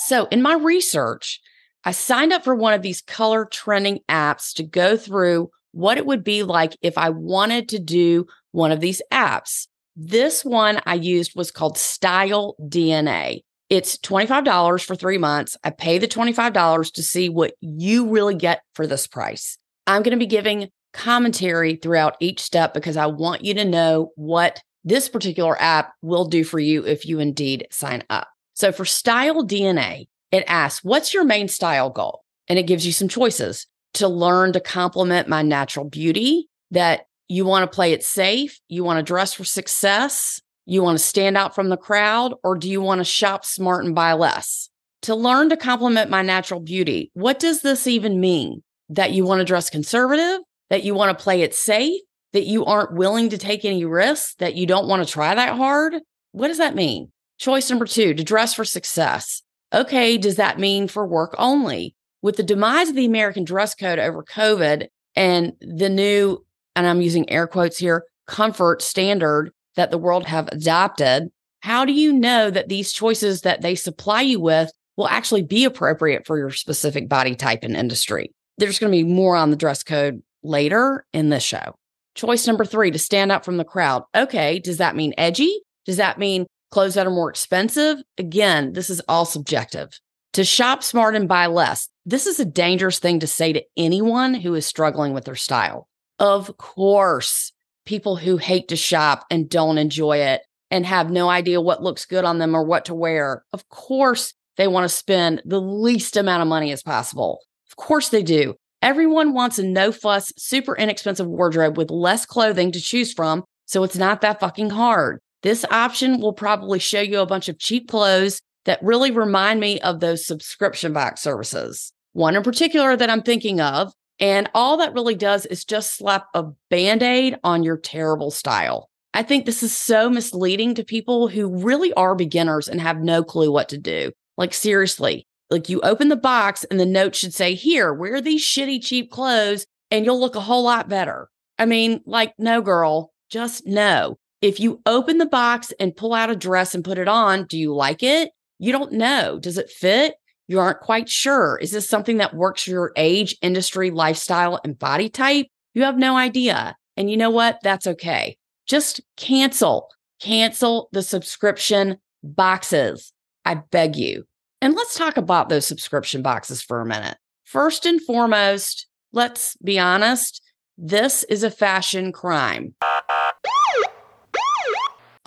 So, 0.08 0.24
in 0.30 0.40
my 0.40 0.54
research, 0.54 1.38
I 1.84 1.90
signed 1.90 2.32
up 2.32 2.42
for 2.42 2.54
one 2.54 2.72
of 2.72 2.80
these 2.80 3.02
color 3.02 3.44
trending 3.44 4.00
apps 4.08 4.54
to 4.54 4.62
go 4.62 4.96
through 4.96 5.50
what 5.72 5.98
it 5.98 6.06
would 6.06 6.24
be 6.24 6.44
like 6.44 6.78
if 6.80 6.96
I 6.96 7.10
wanted 7.10 7.68
to 7.68 7.78
do 7.78 8.26
one 8.52 8.72
of 8.72 8.80
these 8.80 9.02
apps. 9.12 9.66
This 9.96 10.46
one 10.46 10.80
I 10.86 10.94
used 10.94 11.32
was 11.36 11.50
called 11.50 11.76
Style 11.76 12.56
DNA. 12.58 13.42
It's 13.68 13.98
$25 13.98 14.82
for 14.82 14.96
three 14.96 15.18
months. 15.18 15.58
I 15.62 15.68
pay 15.68 15.98
the 15.98 16.08
$25 16.08 16.90
to 16.94 17.02
see 17.02 17.28
what 17.28 17.52
you 17.60 18.08
really 18.08 18.34
get 18.34 18.62
for 18.72 18.86
this 18.86 19.06
price. 19.06 19.58
I'm 19.86 20.02
going 20.02 20.18
to 20.18 20.24
be 20.24 20.24
giving 20.24 20.70
commentary 20.94 21.76
throughout 21.76 22.16
each 22.18 22.40
step 22.40 22.72
because 22.72 22.96
I 22.96 23.08
want 23.08 23.44
you 23.44 23.52
to 23.52 23.64
know 23.66 24.12
what 24.16 24.62
this 24.84 25.10
particular 25.10 25.60
app 25.60 25.92
will 26.00 26.24
do 26.24 26.44
for 26.44 26.58
you 26.58 26.86
if 26.86 27.04
you 27.04 27.18
indeed 27.18 27.66
sign 27.70 28.04
up. 28.08 28.28
So 28.58 28.72
for 28.72 28.84
Style 28.84 29.46
DNA, 29.46 30.08
it 30.32 30.42
asks, 30.48 30.82
What's 30.82 31.14
your 31.14 31.22
main 31.22 31.46
style 31.46 31.90
goal? 31.90 32.24
And 32.48 32.58
it 32.58 32.66
gives 32.66 32.84
you 32.84 32.90
some 32.90 33.06
choices 33.06 33.68
to 33.94 34.08
learn 34.08 34.52
to 34.52 34.58
complement 34.58 35.28
my 35.28 35.42
natural 35.42 35.88
beauty, 35.88 36.48
that 36.72 37.06
you 37.28 37.44
want 37.44 37.70
to 37.70 37.72
play 37.74 37.92
it 37.92 38.02
safe, 38.02 38.58
you 38.68 38.82
want 38.82 38.98
to 38.98 39.04
dress 39.04 39.32
for 39.32 39.44
success, 39.44 40.42
you 40.66 40.82
want 40.82 40.98
to 40.98 41.04
stand 41.04 41.36
out 41.36 41.54
from 41.54 41.68
the 41.68 41.76
crowd, 41.76 42.34
or 42.42 42.56
do 42.56 42.68
you 42.68 42.80
want 42.80 42.98
to 42.98 43.04
shop 43.04 43.44
smart 43.44 43.84
and 43.84 43.94
buy 43.94 44.12
less? 44.14 44.70
To 45.02 45.14
learn 45.14 45.50
to 45.50 45.56
complement 45.56 46.10
my 46.10 46.22
natural 46.22 46.58
beauty, 46.58 47.12
what 47.14 47.38
does 47.38 47.62
this 47.62 47.86
even 47.86 48.20
mean? 48.20 48.64
That 48.88 49.12
you 49.12 49.24
want 49.24 49.38
to 49.38 49.44
dress 49.44 49.70
conservative, 49.70 50.40
that 50.68 50.82
you 50.82 50.94
want 50.94 51.16
to 51.16 51.22
play 51.22 51.42
it 51.42 51.54
safe, 51.54 52.00
that 52.32 52.46
you 52.46 52.64
aren't 52.64 52.94
willing 52.94 53.28
to 53.28 53.38
take 53.38 53.64
any 53.64 53.84
risks, 53.84 54.34
that 54.40 54.56
you 54.56 54.66
don't 54.66 54.88
want 54.88 55.06
to 55.06 55.12
try 55.12 55.32
that 55.32 55.56
hard? 55.56 55.94
What 56.32 56.48
does 56.48 56.58
that 56.58 56.74
mean? 56.74 57.12
Choice 57.38 57.70
number 57.70 57.86
two, 57.86 58.14
to 58.14 58.24
dress 58.24 58.54
for 58.54 58.64
success. 58.64 59.42
Okay, 59.72 60.18
does 60.18 60.36
that 60.36 60.58
mean 60.58 60.88
for 60.88 61.06
work 61.06 61.34
only? 61.38 61.94
With 62.20 62.36
the 62.36 62.42
demise 62.42 62.88
of 62.88 62.96
the 62.96 63.06
American 63.06 63.44
dress 63.44 63.74
code 63.74 63.98
over 63.98 64.24
COVID 64.24 64.88
and 65.14 65.52
the 65.60 65.88
new, 65.88 66.44
and 66.74 66.86
I'm 66.86 67.00
using 67.00 67.30
air 67.30 67.46
quotes 67.46 67.78
here, 67.78 68.04
comfort 68.26 68.82
standard 68.82 69.52
that 69.76 69.90
the 69.90 69.98
world 69.98 70.26
have 70.26 70.48
adopted, 70.50 71.30
how 71.60 71.84
do 71.84 71.92
you 71.92 72.12
know 72.12 72.50
that 72.50 72.68
these 72.68 72.92
choices 72.92 73.42
that 73.42 73.62
they 73.62 73.74
supply 73.74 74.22
you 74.22 74.40
with 74.40 74.72
will 74.96 75.08
actually 75.08 75.42
be 75.42 75.64
appropriate 75.64 76.26
for 76.26 76.38
your 76.38 76.50
specific 76.50 77.08
body 77.08 77.36
type 77.36 77.60
and 77.62 77.76
industry? 77.76 78.32
There's 78.58 78.80
going 78.80 78.92
to 78.92 79.04
be 79.04 79.08
more 79.08 79.36
on 79.36 79.50
the 79.50 79.56
dress 79.56 79.84
code 79.84 80.22
later 80.42 81.06
in 81.12 81.28
this 81.28 81.44
show. 81.44 81.76
Choice 82.16 82.48
number 82.48 82.64
three 82.64 82.90
to 82.90 82.98
stand 82.98 83.30
out 83.30 83.44
from 83.44 83.58
the 83.58 83.64
crowd. 83.64 84.02
Okay, 84.14 84.58
does 84.58 84.78
that 84.78 84.96
mean 84.96 85.14
edgy? 85.16 85.60
Does 85.86 85.98
that 85.98 86.18
mean 86.18 86.46
clothes 86.70 86.94
that 86.94 87.06
are 87.06 87.10
more 87.10 87.30
expensive? 87.30 87.98
Again, 88.16 88.72
this 88.72 88.90
is 88.90 89.00
all 89.08 89.24
subjective. 89.24 89.90
To 90.34 90.44
shop 90.44 90.82
smart 90.82 91.14
and 91.14 91.28
buy 91.28 91.46
less. 91.46 91.88
This 92.04 92.26
is 92.26 92.38
a 92.38 92.44
dangerous 92.44 92.98
thing 92.98 93.20
to 93.20 93.26
say 93.26 93.52
to 93.52 93.64
anyone 93.76 94.34
who 94.34 94.54
is 94.54 94.66
struggling 94.66 95.12
with 95.12 95.24
their 95.24 95.34
style. 95.34 95.88
Of 96.18 96.56
course, 96.56 97.52
people 97.86 98.16
who 98.16 98.36
hate 98.36 98.68
to 98.68 98.76
shop 98.76 99.24
and 99.30 99.48
don't 99.48 99.78
enjoy 99.78 100.18
it 100.18 100.42
and 100.70 100.84
have 100.84 101.10
no 101.10 101.28
idea 101.28 101.60
what 101.60 101.82
looks 101.82 102.04
good 102.04 102.24
on 102.24 102.38
them 102.38 102.54
or 102.54 102.64
what 102.64 102.84
to 102.86 102.94
wear, 102.94 103.44
of 103.52 103.68
course, 103.68 104.34
they 104.56 104.68
want 104.68 104.84
to 104.84 104.88
spend 104.88 105.42
the 105.44 105.60
least 105.60 106.16
amount 106.16 106.42
of 106.42 106.48
money 106.48 106.72
as 106.72 106.82
possible. 106.82 107.40
Of 107.70 107.76
course, 107.76 108.10
they 108.10 108.22
do. 108.22 108.54
Everyone 108.82 109.32
wants 109.32 109.58
a 109.58 109.64
no 109.64 109.90
fuss, 109.90 110.32
super 110.36 110.76
inexpensive 110.76 111.26
wardrobe 111.26 111.76
with 111.76 111.90
less 111.90 112.26
clothing 112.26 112.72
to 112.72 112.80
choose 112.80 113.12
from, 113.12 113.44
so 113.66 113.82
it's 113.82 113.96
not 113.96 114.20
that 114.20 114.40
fucking 114.40 114.70
hard. 114.70 115.20
This 115.42 115.64
option 115.70 116.20
will 116.20 116.32
probably 116.32 116.78
show 116.78 117.00
you 117.00 117.20
a 117.20 117.26
bunch 117.26 117.48
of 117.48 117.58
cheap 117.58 117.88
clothes 117.88 118.40
that 118.64 118.82
really 118.82 119.10
remind 119.10 119.60
me 119.60 119.80
of 119.80 120.00
those 120.00 120.26
subscription 120.26 120.92
box 120.92 121.20
services. 121.20 121.92
One 122.12 122.36
in 122.36 122.42
particular 122.42 122.96
that 122.96 123.10
I'm 123.10 123.22
thinking 123.22 123.60
of. 123.60 123.92
And 124.20 124.50
all 124.52 124.76
that 124.78 124.94
really 124.94 125.14
does 125.14 125.46
is 125.46 125.64
just 125.64 125.96
slap 125.96 126.26
a 126.34 126.44
band 126.70 127.04
aid 127.04 127.36
on 127.44 127.62
your 127.62 127.76
terrible 127.76 128.32
style. 128.32 128.90
I 129.14 129.22
think 129.22 129.46
this 129.46 129.62
is 129.62 129.74
so 129.74 130.10
misleading 130.10 130.74
to 130.74 130.84
people 130.84 131.28
who 131.28 131.62
really 131.62 131.92
are 131.94 132.14
beginners 132.14 132.68
and 132.68 132.80
have 132.80 133.00
no 133.00 133.22
clue 133.22 133.52
what 133.52 133.68
to 133.68 133.78
do. 133.78 134.10
Like, 134.36 134.52
seriously, 134.52 135.26
like 135.50 135.68
you 135.68 135.80
open 135.80 136.08
the 136.08 136.16
box 136.16 136.64
and 136.64 136.78
the 136.78 136.86
note 136.86 137.14
should 137.14 137.32
say, 137.32 137.54
Here, 137.54 137.94
wear 137.94 138.20
these 138.20 138.44
shitty, 138.44 138.82
cheap 138.82 139.10
clothes 139.10 139.66
and 139.90 140.04
you'll 140.04 140.20
look 140.20 140.34
a 140.34 140.40
whole 140.40 140.64
lot 140.64 140.88
better. 140.88 141.28
I 141.58 141.66
mean, 141.66 142.00
like, 142.04 142.34
no, 142.38 142.60
girl, 142.60 143.12
just 143.30 143.66
no. 143.66 144.18
If 144.40 144.60
you 144.60 144.80
open 144.86 145.18
the 145.18 145.26
box 145.26 145.72
and 145.80 145.96
pull 145.96 146.14
out 146.14 146.30
a 146.30 146.36
dress 146.36 146.74
and 146.74 146.84
put 146.84 146.98
it 146.98 147.08
on, 147.08 147.46
do 147.46 147.58
you 147.58 147.74
like 147.74 148.02
it? 148.02 148.30
You 148.58 148.70
don't 148.70 148.92
know. 148.92 149.38
Does 149.40 149.58
it 149.58 149.70
fit? 149.70 150.14
You 150.46 150.60
aren't 150.60 150.80
quite 150.80 151.08
sure. 151.08 151.58
Is 151.58 151.72
this 151.72 151.88
something 151.88 152.18
that 152.18 152.34
works 152.34 152.62
for 152.62 152.70
your 152.70 152.92
age, 152.96 153.36
industry, 153.42 153.90
lifestyle, 153.90 154.60
and 154.62 154.78
body 154.78 155.08
type? 155.08 155.46
You 155.74 155.82
have 155.82 155.98
no 155.98 156.16
idea. 156.16 156.76
And 156.96 157.10
you 157.10 157.16
know 157.16 157.30
what? 157.30 157.58
That's 157.62 157.86
okay. 157.86 158.36
Just 158.66 159.00
cancel, 159.16 159.88
cancel 160.20 160.88
the 160.92 161.02
subscription 161.02 161.98
boxes. 162.22 163.12
I 163.44 163.56
beg 163.56 163.96
you. 163.96 164.24
And 164.60 164.74
let's 164.74 164.96
talk 164.96 165.16
about 165.16 165.48
those 165.48 165.66
subscription 165.66 166.22
boxes 166.22 166.62
for 166.62 166.80
a 166.80 166.86
minute. 166.86 167.16
First 167.44 167.86
and 167.86 168.00
foremost, 168.02 168.86
let's 169.12 169.56
be 169.64 169.78
honest, 169.78 170.42
this 170.76 171.24
is 171.24 171.42
a 171.42 171.50
fashion 171.50 172.12
crime. 172.12 172.74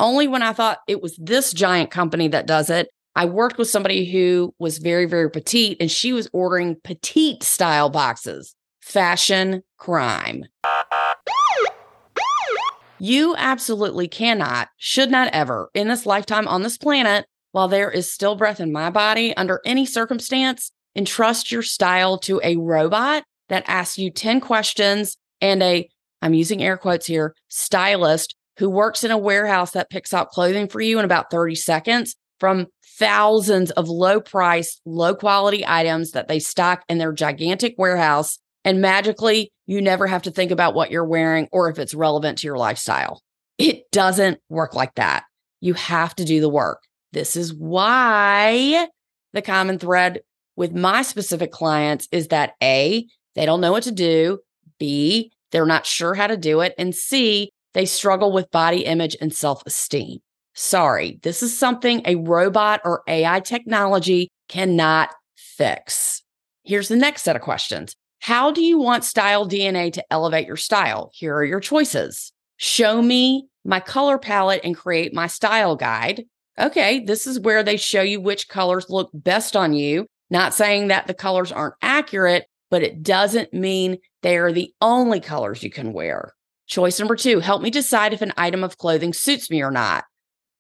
Only 0.02 0.28
when 0.28 0.42
I 0.42 0.52
thought 0.52 0.80
it 0.88 1.00
was 1.00 1.16
this 1.18 1.54
giant 1.54 1.92
company 1.92 2.28
that 2.30 2.48
does 2.48 2.72
it, 2.72 2.90
I 3.16 3.26
worked 3.26 3.60
with 3.60 3.70
somebody 3.70 4.12
who 4.12 4.52
was 4.58 4.80
very, 4.80 5.06
very 5.06 5.30
petite 5.30 5.78
and 5.80 5.92
she 5.92 6.12
was 6.12 6.28
ordering 6.34 6.78
petite 6.84 7.44
style 7.44 7.92
boxes. 7.92 8.56
Fashion 8.82 9.62
crime. 9.78 10.46
You 12.98 13.36
absolutely 13.38 14.08
cannot, 14.08 14.70
should 14.78 15.12
not 15.12 15.32
ever, 15.34 15.70
in 15.76 15.88
this 15.88 16.08
lifetime 16.08 16.48
on 16.48 16.64
this 16.64 16.80
planet, 16.80 17.28
while 17.52 17.68
there 17.68 17.92
is 17.92 18.12
still 18.12 18.36
breath 18.36 18.60
in 18.60 18.72
my 18.72 18.90
body, 18.90 19.38
under 19.38 19.62
any 19.66 19.86
circumstance, 19.86 20.72
entrust 20.96 21.52
your 21.52 21.62
style 21.62 22.18
to 22.20 22.42
a 22.44 22.58
robot 22.58 23.24
that 23.50 23.66
asks 23.68 24.00
you 24.00 24.10
10 24.10 24.40
questions 24.40 25.18
and 25.42 25.62
a, 25.62 25.88
I'm 26.24 26.34
using 26.34 26.64
air 26.64 26.78
quotes 26.78 27.06
here, 27.06 27.36
stylist 27.50 28.36
who 28.62 28.70
works 28.70 29.04
in 29.04 29.10
a 29.10 29.18
warehouse 29.18 29.72
that 29.72 29.90
picks 29.90 30.14
out 30.14 30.30
clothing 30.30 30.68
for 30.68 30.80
you 30.80 31.00
in 31.00 31.04
about 31.04 31.32
30 31.32 31.56
seconds 31.56 32.16
from 32.40 32.68
thousands 33.00 33.72
of 33.72 33.90
low 33.90 34.22
price, 34.22 34.80
low 34.86 35.16
quality 35.16 35.66
items 35.66 36.12
that 36.12 36.28
they 36.28 36.38
stock 36.38 36.84
in 36.88 37.00
their 37.00 37.12
gigantic 37.12 37.74
warehouse. 37.80 38.38
And 38.64 38.80
magically, 38.80 39.52
you 39.66 39.82
never 39.82 40.06
have 40.06 40.22
to 40.22 40.32
think 40.32 40.52
about 40.52 40.76
what 40.76 40.92
you're 40.92 41.04
wearing 41.04 41.50
or 41.52 41.72
if 41.72 41.80
it's 41.80 41.96
relevant 41.96 42.38
to 42.38 42.48
your 42.48 42.58
lifestyle. 42.60 43.24
It 43.58 43.90
doesn't 43.92 44.40
work 44.48 44.76
like 44.76 44.94
that. 44.94 45.24
You 45.60 45.74
have 45.74 46.14
to 46.18 46.24
do 46.24 46.40
the 46.40 46.48
work. 46.48 46.84
This 47.14 47.36
is 47.36 47.52
why 47.52 48.90
the 49.34 49.42
common 49.42 49.80
thread 49.80 50.22
with 50.56 50.76
my 50.76 51.02
specific 51.02 51.52
clients 51.52 52.08
is 52.12 52.28
that 52.28 52.54
A, 52.62 53.08
they 53.34 53.48
don't 53.48 53.62
know 53.62 53.72
what 53.72 53.84
to 53.84 53.92
do. 53.92 54.38
B, 54.78 55.32
they're 55.52 55.66
not 55.66 55.88
sure 55.88 56.14
how 56.14 56.28
to 56.28 56.38
do 56.38 56.60
it. 56.60 56.76
And 56.78 56.94
C, 56.94 57.52
they 57.74 57.86
struggle 57.86 58.32
with 58.32 58.52
body 58.52 58.86
image 58.86 59.16
and 59.22 59.34
self 59.34 59.64
esteem. 59.66 60.20
Sorry, 60.54 61.20
this 61.24 61.42
is 61.42 61.58
something 61.58 62.02
a 62.06 62.16
robot 62.16 62.82
or 62.84 63.04
AI 63.08 63.40
technology 63.40 64.30
cannot 64.50 65.10
fix. 65.36 66.24
Here's 66.64 66.90
the 66.90 66.96
next 66.96 67.24
set 67.24 67.36
of 67.36 67.42
questions. 67.42 67.96
How 68.20 68.52
do 68.52 68.62
you 68.62 68.78
want 68.78 69.04
style 69.04 69.48
DNA 69.48 69.92
to 69.94 70.06
elevate 70.12 70.46
your 70.46 70.58
style? 70.58 71.10
Here 71.14 71.36
are 71.36 71.46
your 71.46 71.60
choices. 71.60 72.32
Show 72.58 73.02
me 73.02 73.48
my 73.66 73.80
color 73.80 74.18
palette 74.18 74.62
and 74.64 74.76
create 74.76 75.14
my 75.14 75.28
style 75.28 75.76
guide. 75.76 76.26
Okay, 76.60 77.00
this 77.00 77.26
is 77.26 77.40
where 77.40 77.64
they 77.64 77.78
show 77.78 78.02
you 78.02 78.22
which 78.22 78.50
colors 78.50 78.90
look 78.90 79.10
best 79.14 79.56
on 79.56 79.74
you. 79.74 80.06
Not 80.30 80.54
saying 80.54 80.90
that 80.90 81.08
the 81.08 81.14
colors 81.14 81.52
aren't 81.52 81.76
accurate, 81.82 82.46
but 82.70 82.84
it 82.84 83.02
doesn't 83.02 83.54
mean 83.54 83.98
they 84.22 84.38
are 84.38 84.52
the 84.52 84.74
only 84.82 85.20
colors 85.20 85.64
you 85.64 85.72
can 85.72 85.94
wear. 85.94 86.34
Choice 86.72 87.00
number 87.00 87.18
two, 87.18 87.42
help 87.42 87.62
me 87.62 87.70
decide 87.70 88.14
if 88.14 88.22
an 88.22 88.32
item 88.38 88.64
of 88.64 88.78
clothing 88.78 89.12
suits 89.12 89.50
me 89.50 89.62
or 89.62 89.72
not. 89.72 90.06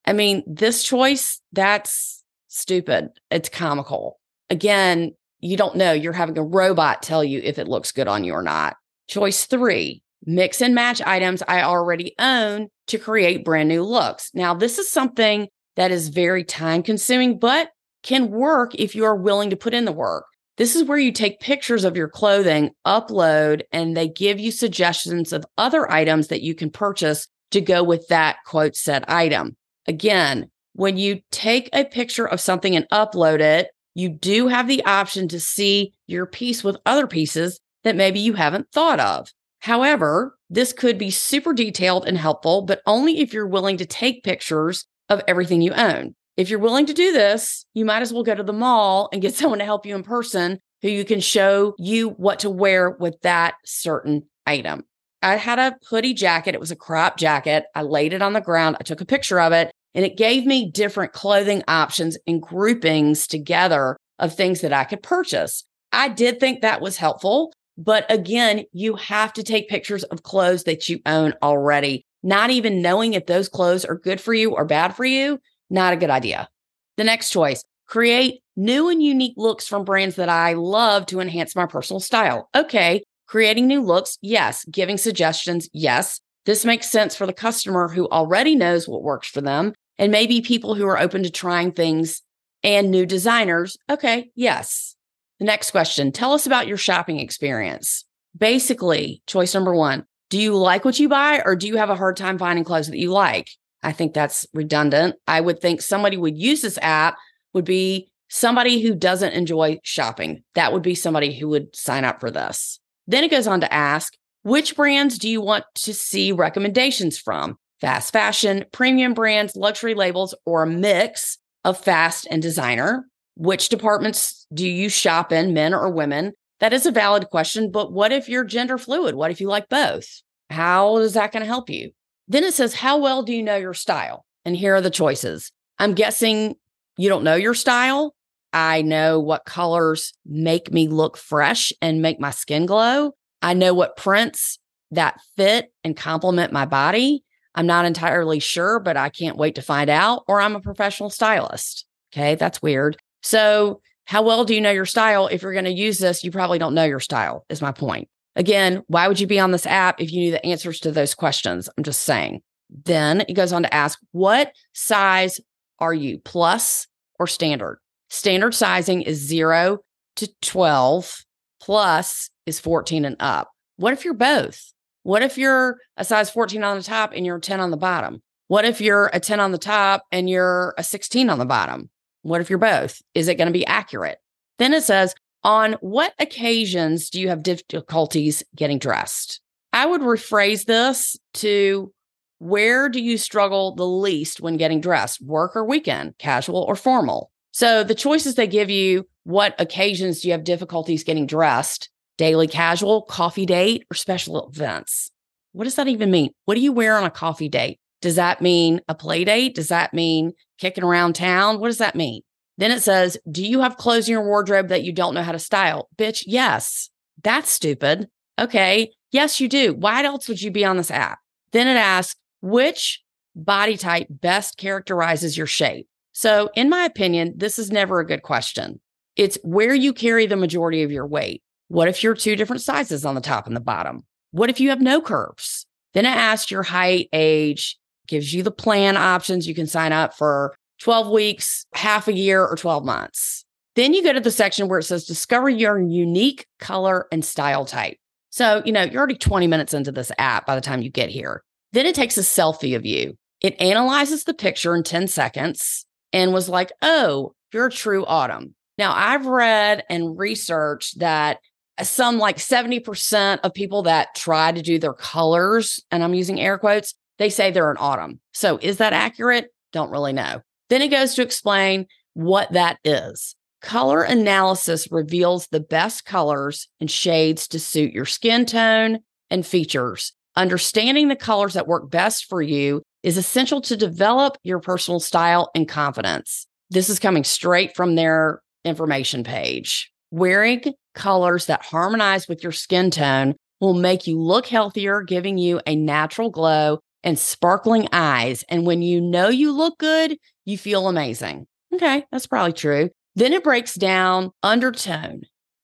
I 0.03 0.11
mean, 0.11 0.43
this 0.45 0.83
choice, 0.83 1.39
that's 1.53 2.21
stupid. 2.49 3.11
It's 3.29 3.47
comical. 3.47 4.19
Again, 4.49 5.15
you 5.39 5.55
don't 5.55 5.77
know. 5.77 5.93
You're 5.93 6.11
having 6.11 6.37
a 6.37 6.43
robot 6.43 7.01
tell 7.01 7.23
you 7.23 7.39
if 7.41 7.57
it 7.57 7.69
looks 7.69 7.93
good 7.93 8.09
on 8.09 8.25
you 8.25 8.33
or 8.33 8.43
not. 8.43 8.75
Choice 9.07 9.45
three, 9.45 10.03
mix 10.25 10.61
and 10.61 10.75
match 10.75 11.01
items 11.01 11.43
I 11.47 11.61
already 11.61 12.13
own 12.19 12.67
to 12.87 12.97
create 12.97 13.45
brand 13.45 13.69
new 13.69 13.81
looks. 13.81 14.31
Now, 14.33 14.53
this 14.53 14.79
is 14.79 14.89
something 14.89 15.47
that 15.77 15.91
is 15.91 16.09
very 16.09 16.43
time 16.43 16.83
consuming, 16.83 17.39
but 17.39 17.69
can 18.03 18.31
work 18.31 18.75
if 18.75 18.95
you 18.95 19.05
are 19.05 19.15
willing 19.15 19.49
to 19.51 19.55
put 19.55 19.73
in 19.73 19.85
the 19.85 19.93
work. 19.93 20.25
This 20.57 20.75
is 20.75 20.83
where 20.83 20.97
you 20.97 21.11
take 21.11 21.39
pictures 21.39 21.83
of 21.83 21.95
your 21.95 22.09
clothing, 22.09 22.71
upload, 22.85 23.61
and 23.71 23.95
they 23.95 24.07
give 24.07 24.39
you 24.39 24.51
suggestions 24.51 25.33
of 25.33 25.45
other 25.57 25.89
items 25.91 26.27
that 26.27 26.41
you 26.41 26.53
can 26.53 26.69
purchase 26.69 27.27
to 27.51 27.61
go 27.61 27.83
with 27.83 28.07
that 28.09 28.37
quote 28.45 28.75
said 28.75 29.05
item. 29.07 29.55
Again, 29.87 30.49
when 30.73 30.97
you 30.97 31.21
take 31.31 31.69
a 31.73 31.85
picture 31.85 32.27
of 32.27 32.39
something 32.39 32.75
and 32.75 32.87
upload 32.89 33.39
it, 33.39 33.69
you 33.93 34.09
do 34.09 34.47
have 34.47 34.67
the 34.67 34.83
option 34.85 35.27
to 35.29 35.39
see 35.39 35.93
your 36.07 36.25
piece 36.25 36.63
with 36.63 36.77
other 36.85 37.07
pieces 37.07 37.59
that 37.83 37.95
maybe 37.95 38.19
you 38.19 38.33
haven't 38.33 38.71
thought 38.71 38.99
of. 38.99 39.29
However, 39.59 40.37
this 40.49 40.73
could 40.73 40.97
be 40.97 41.11
super 41.11 41.53
detailed 41.53 42.07
and 42.07 42.17
helpful, 42.17 42.63
but 42.63 42.81
only 42.85 43.19
if 43.19 43.33
you're 43.33 43.47
willing 43.47 43.77
to 43.77 43.85
take 43.85 44.23
pictures 44.23 44.85
of 45.09 45.21
everything 45.27 45.61
you 45.61 45.73
own. 45.73 46.15
If 46.37 46.49
you're 46.49 46.59
willing 46.59 46.85
to 46.85 46.93
do 46.93 47.11
this, 47.11 47.65
you 47.73 47.85
might 47.85 48.01
as 48.01 48.13
well 48.13 48.23
go 48.23 48.35
to 48.35 48.43
the 48.43 48.53
mall 48.53 49.09
and 49.11 49.21
get 49.21 49.35
someone 49.35 49.59
to 49.59 49.65
help 49.65 49.85
you 49.85 49.95
in 49.95 50.03
person 50.03 50.59
who 50.81 50.89
you 50.89 51.05
can 51.05 51.19
show 51.19 51.75
you 51.77 52.09
what 52.09 52.39
to 52.39 52.49
wear 52.49 52.89
with 52.89 53.19
that 53.21 53.55
certain 53.65 54.23
item. 54.47 54.83
I 55.21 55.35
had 55.35 55.59
a 55.59 55.77
hoodie 55.87 56.15
jacket. 56.15 56.55
It 56.55 56.59
was 56.59 56.71
a 56.71 56.75
crop 56.75 57.17
jacket. 57.17 57.65
I 57.75 57.83
laid 57.83 58.13
it 58.13 58.23
on 58.23 58.33
the 58.33 58.41
ground. 58.41 58.77
I 58.79 58.83
took 58.83 59.01
a 59.01 59.05
picture 59.05 59.39
of 59.39 59.53
it 59.53 59.71
and 59.93 60.03
it 60.03 60.17
gave 60.17 60.45
me 60.45 60.71
different 60.71 61.13
clothing 61.13 61.63
options 61.67 62.17
and 62.25 62.41
groupings 62.41 63.27
together 63.27 63.97
of 64.17 64.33
things 64.33 64.61
that 64.61 64.73
I 64.73 64.83
could 64.83 65.03
purchase. 65.03 65.63
I 65.91 66.07
did 66.07 66.39
think 66.39 66.61
that 66.61 66.81
was 66.81 66.97
helpful. 66.97 67.53
But 67.77 68.11
again, 68.11 68.65
you 68.73 68.95
have 68.95 69.33
to 69.33 69.43
take 69.43 69.69
pictures 69.69 70.03
of 70.05 70.23
clothes 70.23 70.63
that 70.63 70.89
you 70.89 70.99
own 71.05 71.33
already. 71.41 72.05
Not 72.23 72.51
even 72.51 72.81
knowing 72.81 73.13
if 73.13 73.25
those 73.25 73.49
clothes 73.49 73.85
are 73.85 73.97
good 73.97 74.21
for 74.21 74.33
you 74.33 74.51
or 74.51 74.65
bad 74.65 74.95
for 74.95 75.05
you, 75.05 75.39
not 75.71 75.93
a 75.93 75.97
good 75.97 76.09
idea. 76.09 76.49
The 76.97 77.03
next 77.03 77.29
choice 77.29 77.63
create 77.87 78.41
new 78.55 78.89
and 78.89 79.01
unique 79.01 79.33
looks 79.37 79.67
from 79.67 79.85
brands 79.85 80.15
that 80.15 80.29
I 80.29 80.53
love 80.53 81.05
to 81.07 81.19
enhance 81.19 81.55
my 81.55 81.65
personal 81.65 81.99
style. 81.99 82.49
Okay, 82.55 83.03
creating 83.27 83.67
new 83.67 83.81
looks, 83.81 84.17
yes. 84.21 84.65
Giving 84.65 84.97
suggestions, 84.97 85.69
yes. 85.73 86.19
This 86.45 86.65
makes 86.65 86.89
sense 86.89 87.15
for 87.15 87.27
the 87.27 87.33
customer 87.33 87.87
who 87.87 88.09
already 88.09 88.55
knows 88.55 88.87
what 88.87 89.03
works 89.03 89.27
for 89.27 89.41
them 89.41 89.73
and 89.97 90.11
maybe 90.11 90.41
people 90.41 90.75
who 90.75 90.87
are 90.87 90.99
open 90.99 91.23
to 91.23 91.29
trying 91.29 91.71
things 91.71 92.21
and 92.63 92.91
new 92.91 93.05
designers. 93.05 93.77
Okay, 93.89 94.31
yes. 94.35 94.95
The 95.39 95.45
next 95.45 95.71
question 95.71 96.11
tell 96.11 96.33
us 96.33 96.45
about 96.45 96.67
your 96.67 96.77
shopping 96.77 97.19
experience. 97.19 98.05
Basically, 98.37 99.21
choice 99.27 99.53
number 99.53 99.75
one 99.75 100.05
do 100.29 100.39
you 100.39 100.55
like 100.55 100.85
what 100.85 100.97
you 100.97 101.09
buy 101.09 101.41
or 101.45 101.57
do 101.57 101.67
you 101.67 101.75
have 101.75 101.89
a 101.89 101.95
hard 101.95 102.15
time 102.15 102.37
finding 102.37 102.63
clothes 102.63 102.87
that 102.87 102.97
you 102.97 103.11
like? 103.11 103.49
I 103.83 103.91
think 103.91 104.13
that's 104.13 104.45
redundant. 104.53 105.15
I 105.27 105.41
would 105.41 105.59
think 105.59 105.81
somebody 105.81 106.17
would 106.17 106.37
use 106.37 106.61
this 106.61 106.77
app 106.81 107.17
would 107.53 107.65
be 107.65 108.11
somebody 108.29 108.81
who 108.81 108.95
doesn't 108.95 109.33
enjoy 109.33 109.79
shopping. 109.83 110.43
That 110.55 110.71
would 110.71 110.83
be 110.83 110.95
somebody 110.95 111.33
who 111.33 111.49
would 111.49 111.75
sign 111.75 112.05
up 112.05 112.19
for 112.19 112.31
this. 112.31 112.79
Then 113.07 113.23
it 113.23 113.31
goes 113.31 113.47
on 113.47 113.61
to 113.61 113.73
ask, 113.73 114.13
which 114.43 114.75
brands 114.75 115.17
do 115.17 115.29
you 115.29 115.41
want 115.41 115.65
to 115.75 115.93
see 115.93 116.31
recommendations 116.31 117.17
from? 117.17 117.57
Fast 117.81 118.13
fashion, 118.13 118.65
premium 118.71 119.13
brands, 119.13 119.55
luxury 119.55 119.95
labels, 119.95 120.33
or 120.45 120.63
a 120.63 120.67
mix 120.67 121.37
of 121.63 121.77
fast 121.77 122.27
and 122.29 122.41
designer? 122.41 123.05
Which 123.35 123.69
departments 123.69 124.45
do 124.53 124.67
you 124.67 124.89
shop 124.89 125.31
in, 125.31 125.53
men 125.53 125.73
or 125.73 125.89
women? 125.89 126.33
That 126.59 126.73
is 126.73 126.85
a 126.85 126.91
valid 126.91 127.29
question, 127.29 127.71
but 127.71 127.91
what 127.91 128.11
if 128.11 128.29
you're 128.29 128.43
gender 128.43 128.77
fluid? 128.77 129.15
What 129.15 129.31
if 129.31 129.41
you 129.41 129.47
like 129.47 129.67
both? 129.67 130.21
How 130.49 130.97
is 130.97 131.13
that 131.13 131.31
going 131.31 131.41
to 131.41 131.47
help 131.47 131.69
you? 131.69 131.91
Then 132.31 132.45
it 132.45 132.53
says, 132.53 132.73
How 132.73 132.97
well 132.97 133.23
do 133.23 133.33
you 133.33 133.43
know 133.43 133.57
your 133.57 133.73
style? 133.73 134.25
And 134.45 134.55
here 134.55 134.75
are 134.75 134.81
the 134.81 134.89
choices. 134.89 135.51
I'm 135.77 135.93
guessing 135.93 136.55
you 136.97 137.09
don't 137.09 137.25
know 137.25 137.35
your 137.35 137.53
style. 137.53 138.15
I 138.53 138.81
know 138.83 139.19
what 139.19 139.43
colors 139.43 140.13
make 140.25 140.71
me 140.71 140.87
look 140.87 141.17
fresh 141.17 141.73
and 141.81 142.01
make 142.01 142.21
my 142.21 142.31
skin 142.31 142.65
glow. 142.65 143.11
I 143.41 143.53
know 143.53 143.73
what 143.73 143.97
prints 143.97 144.59
that 144.91 145.19
fit 145.35 145.73
and 145.83 145.95
complement 145.95 146.53
my 146.53 146.65
body. 146.65 147.23
I'm 147.53 147.67
not 147.67 147.83
entirely 147.83 148.39
sure, 148.39 148.79
but 148.79 148.95
I 148.95 149.09
can't 149.09 149.37
wait 149.37 149.55
to 149.55 149.61
find 149.61 149.89
out. 149.89 150.23
Or 150.25 150.39
I'm 150.39 150.55
a 150.55 150.61
professional 150.61 151.09
stylist. 151.09 151.85
Okay, 152.13 152.35
that's 152.35 152.61
weird. 152.61 152.95
So, 153.23 153.81
how 154.05 154.23
well 154.23 154.45
do 154.45 154.55
you 154.55 154.61
know 154.61 154.71
your 154.71 154.85
style? 154.85 155.27
If 155.27 155.41
you're 155.41 155.53
going 155.53 155.65
to 155.65 155.71
use 155.71 155.97
this, 155.99 156.23
you 156.23 156.31
probably 156.31 156.59
don't 156.59 156.73
know 156.73 156.85
your 156.85 156.99
style, 157.01 157.45
is 157.49 157.61
my 157.61 157.73
point. 157.73 158.07
Again, 158.35 158.83
why 158.87 159.07
would 159.07 159.19
you 159.19 159.27
be 159.27 159.39
on 159.39 159.51
this 159.51 159.65
app 159.65 159.99
if 159.99 160.11
you 160.11 160.19
knew 160.19 160.31
the 160.31 160.45
answers 160.45 160.79
to 160.81 160.91
those 160.91 161.13
questions? 161.13 161.69
I'm 161.77 161.83
just 161.83 162.03
saying. 162.03 162.41
Then 162.85 163.21
it 163.27 163.33
goes 163.33 163.51
on 163.51 163.63
to 163.63 163.73
ask, 163.73 163.99
what 164.11 164.53
size 164.73 165.39
are 165.79 165.93
you, 165.93 166.19
plus 166.19 166.87
or 167.19 167.27
standard? 167.27 167.79
Standard 168.09 168.53
sizing 168.53 169.01
is 169.01 169.17
zero 169.17 169.79
to 170.15 170.29
12, 170.41 171.25
plus 171.61 172.29
is 172.45 172.59
14 172.59 173.05
and 173.05 173.17
up. 173.19 173.51
What 173.77 173.93
if 173.93 174.05
you're 174.05 174.13
both? 174.13 174.73
What 175.03 175.23
if 175.23 175.37
you're 175.37 175.77
a 175.97 176.05
size 176.05 176.29
14 176.29 176.63
on 176.63 176.77
the 176.77 176.83
top 176.83 177.11
and 177.15 177.25
you're 177.25 177.39
10 177.39 177.59
on 177.59 177.71
the 177.71 177.77
bottom? 177.77 178.21
What 178.47 178.65
if 178.65 178.79
you're 178.81 179.09
a 179.13 179.19
10 179.19 179.39
on 179.39 179.51
the 179.51 179.57
top 179.57 180.03
and 180.11 180.29
you're 180.29 180.73
a 180.77 180.83
16 180.83 181.29
on 181.29 181.39
the 181.39 181.45
bottom? 181.45 181.89
What 182.21 182.41
if 182.41 182.49
you're 182.49 182.59
both? 182.59 183.01
Is 183.15 183.27
it 183.27 183.35
going 183.35 183.47
to 183.47 183.53
be 183.53 183.65
accurate? 183.65 184.19
Then 184.59 184.73
it 184.73 184.83
says, 184.83 185.15
on 185.43 185.73
what 185.81 186.13
occasions 186.19 187.09
do 187.09 187.19
you 187.19 187.29
have 187.29 187.43
difficulties 187.43 188.43
getting 188.55 188.79
dressed? 188.79 189.41
I 189.73 189.85
would 189.85 190.01
rephrase 190.01 190.65
this 190.65 191.17
to 191.35 191.93
where 192.39 192.89
do 192.89 193.01
you 193.01 193.17
struggle 193.17 193.75
the 193.75 193.87
least 193.87 194.41
when 194.41 194.57
getting 194.57 194.81
dressed, 194.81 195.21
work 195.21 195.55
or 195.55 195.63
weekend, 195.63 196.17
casual 196.17 196.63
or 196.63 196.75
formal? 196.75 197.31
So 197.51 197.83
the 197.83 197.95
choices 197.95 198.35
they 198.35 198.47
give 198.47 198.69
you, 198.69 199.07
what 199.23 199.55
occasions 199.59 200.21
do 200.21 200.27
you 200.27 200.31
have 200.31 200.43
difficulties 200.43 201.03
getting 201.03 201.27
dressed? 201.27 201.89
Daily 202.17 202.47
casual, 202.47 203.03
coffee 203.03 203.45
date, 203.45 203.85
or 203.91 203.95
special 203.95 204.49
events? 204.49 205.11
What 205.53 205.65
does 205.65 205.75
that 205.75 205.87
even 205.87 206.11
mean? 206.11 206.31
What 206.45 206.55
do 206.55 206.61
you 206.61 206.71
wear 206.71 206.97
on 206.97 207.03
a 207.03 207.11
coffee 207.11 207.49
date? 207.49 207.79
Does 208.01 208.15
that 208.15 208.41
mean 208.41 208.81
a 208.87 208.95
play 208.95 209.23
date? 209.23 209.55
Does 209.55 209.67
that 209.67 209.93
mean 209.93 210.33
kicking 210.57 210.83
around 210.83 211.13
town? 211.13 211.59
What 211.59 211.67
does 211.67 211.77
that 211.77 211.95
mean? 211.95 212.21
Then 212.57 212.71
it 212.71 212.81
says, 212.81 213.17
Do 213.29 213.45
you 213.45 213.61
have 213.61 213.77
clothes 213.77 214.07
in 214.07 214.13
your 214.13 214.25
wardrobe 214.25 214.69
that 214.69 214.83
you 214.83 214.91
don't 214.91 215.13
know 215.13 215.23
how 215.23 215.31
to 215.31 215.39
style? 215.39 215.89
Bitch, 215.97 216.23
yes. 216.25 216.89
That's 217.23 217.49
stupid. 217.49 218.07
Okay. 218.39 218.91
Yes, 219.11 219.39
you 219.39 219.47
do. 219.47 219.73
Why 219.73 220.03
else 220.03 220.27
would 220.27 220.41
you 220.41 220.51
be 220.51 220.65
on 220.65 220.77
this 220.77 220.91
app? 220.91 221.19
Then 221.51 221.67
it 221.67 221.77
asks, 221.77 222.19
Which 222.41 223.01
body 223.35 223.77
type 223.77 224.07
best 224.09 224.57
characterizes 224.57 225.37
your 225.37 225.47
shape? 225.47 225.87
So, 226.13 226.49
in 226.55 226.69
my 226.69 226.83
opinion, 226.83 227.33
this 227.37 227.57
is 227.57 227.71
never 227.71 227.99
a 227.99 228.05
good 228.05 228.21
question. 228.21 228.81
It's 229.15 229.37
where 229.43 229.73
you 229.73 229.93
carry 229.93 230.25
the 230.25 230.35
majority 230.35 230.83
of 230.83 230.91
your 230.91 231.07
weight. 231.07 231.41
What 231.67 231.87
if 231.87 232.03
you're 232.03 232.15
two 232.15 232.35
different 232.35 232.61
sizes 232.61 233.05
on 233.05 233.15
the 233.15 233.21
top 233.21 233.47
and 233.47 233.55
the 233.55 233.61
bottom? 233.61 234.05
What 234.31 234.49
if 234.49 234.59
you 234.59 234.69
have 234.69 234.81
no 234.81 235.01
curves? 235.01 235.65
Then 235.93 236.05
it 236.05 236.09
asks 236.09 236.51
your 236.51 236.63
height, 236.63 237.09
age, 237.13 237.77
gives 238.07 238.33
you 238.33 238.43
the 238.43 238.51
plan 238.51 238.97
options. 238.97 239.47
You 239.47 239.55
can 239.55 239.67
sign 239.67 239.93
up 239.93 240.13
for 240.13 240.55
12 240.81 241.09
weeks, 241.09 241.65
half 241.73 242.07
a 242.07 242.13
year, 242.13 242.45
or 242.45 242.55
12 242.55 242.83
months. 242.83 243.45
Then 243.75 243.93
you 243.93 244.03
go 244.03 244.13
to 244.13 244.19
the 244.19 244.31
section 244.31 244.67
where 244.67 244.79
it 244.79 244.83
says 244.83 245.05
discover 245.05 245.49
your 245.49 245.79
unique 245.79 246.45
color 246.59 247.07
and 247.11 247.23
style 247.23 247.65
type. 247.65 247.97
So, 248.31 248.61
you 248.65 248.71
know, 248.71 248.83
you're 248.83 248.99
already 248.99 249.15
20 249.15 249.47
minutes 249.47 249.73
into 249.73 249.91
this 249.91 250.11
app 250.17 250.45
by 250.45 250.55
the 250.55 250.61
time 250.61 250.81
you 250.81 250.89
get 250.89 251.09
here. 251.09 251.43
Then 251.71 251.85
it 251.85 251.95
takes 251.95 252.17
a 252.17 252.21
selfie 252.21 252.75
of 252.75 252.85
you. 252.85 253.17
It 253.41 253.59
analyzes 253.61 254.23
the 254.23 254.33
picture 254.33 254.75
in 254.75 254.83
10 254.83 255.07
seconds 255.07 255.85
and 256.13 256.33
was 256.33 256.49
like, 256.49 256.71
oh, 256.81 257.33
you're 257.53 257.67
a 257.67 257.71
true 257.71 258.05
autumn. 258.05 258.55
Now, 258.77 258.93
I've 258.95 259.25
read 259.25 259.83
and 259.89 260.17
researched 260.17 260.99
that 260.99 261.39
some 261.81 262.17
like 262.17 262.37
70% 262.37 263.39
of 263.43 263.53
people 263.53 263.83
that 263.83 264.15
try 264.15 264.51
to 264.51 264.61
do 264.61 264.79
their 264.79 264.93
colors, 264.93 265.79
and 265.91 266.03
I'm 266.03 266.13
using 266.13 266.39
air 266.39 266.57
quotes, 266.57 266.93
they 267.17 267.29
say 267.29 267.51
they're 267.51 267.71
an 267.71 267.77
autumn. 267.79 268.19
So 268.33 268.57
is 268.61 268.77
that 268.77 268.93
accurate? 268.93 269.53
Don't 269.71 269.91
really 269.91 270.13
know. 270.13 270.41
Then 270.71 270.81
it 270.81 270.87
goes 270.87 271.15
to 271.15 271.21
explain 271.21 271.85
what 272.13 272.53
that 272.53 272.77
is. 272.85 273.35
Color 273.61 274.03
analysis 274.03 274.87
reveals 274.89 275.47
the 275.47 275.59
best 275.59 276.05
colors 276.05 276.69
and 276.79 276.89
shades 276.89 277.45
to 277.49 277.59
suit 277.59 277.91
your 277.91 278.05
skin 278.05 278.45
tone 278.45 278.99
and 279.29 279.45
features. 279.45 280.13
Understanding 280.37 281.09
the 281.09 281.17
colors 281.17 281.55
that 281.55 281.67
work 281.67 281.91
best 281.91 282.23
for 282.29 282.41
you 282.41 282.81
is 283.03 283.17
essential 283.17 283.59
to 283.63 283.75
develop 283.75 284.37
your 284.43 284.59
personal 284.59 285.01
style 285.01 285.51
and 285.53 285.67
confidence. 285.67 286.47
This 286.69 286.89
is 286.89 286.99
coming 286.99 287.25
straight 287.25 287.75
from 287.75 287.95
their 287.95 288.41
information 288.63 289.25
page. 289.25 289.91
Wearing 290.09 290.63
colors 290.95 291.47
that 291.47 291.65
harmonize 291.65 292.29
with 292.29 292.43
your 292.43 292.53
skin 292.53 292.91
tone 292.91 293.35
will 293.59 293.73
make 293.73 294.07
you 294.07 294.17
look 294.17 294.47
healthier, 294.47 295.01
giving 295.01 295.37
you 295.37 295.59
a 295.67 295.75
natural 295.75 296.29
glow 296.29 296.79
and 297.03 297.17
sparkling 297.17 297.87
eyes. 297.91 298.43
And 298.47 298.65
when 298.65 298.81
you 298.81 299.01
know 299.01 299.29
you 299.29 299.51
look 299.51 299.77
good, 299.79 300.17
you 300.51 300.57
feel 300.57 300.87
amazing. 300.87 301.47
Okay, 301.73 302.05
that's 302.11 302.27
probably 302.27 302.53
true. 302.53 302.89
Then 303.15 303.33
it 303.33 303.43
breaks 303.43 303.75
down 303.75 304.31
undertone. 304.43 305.23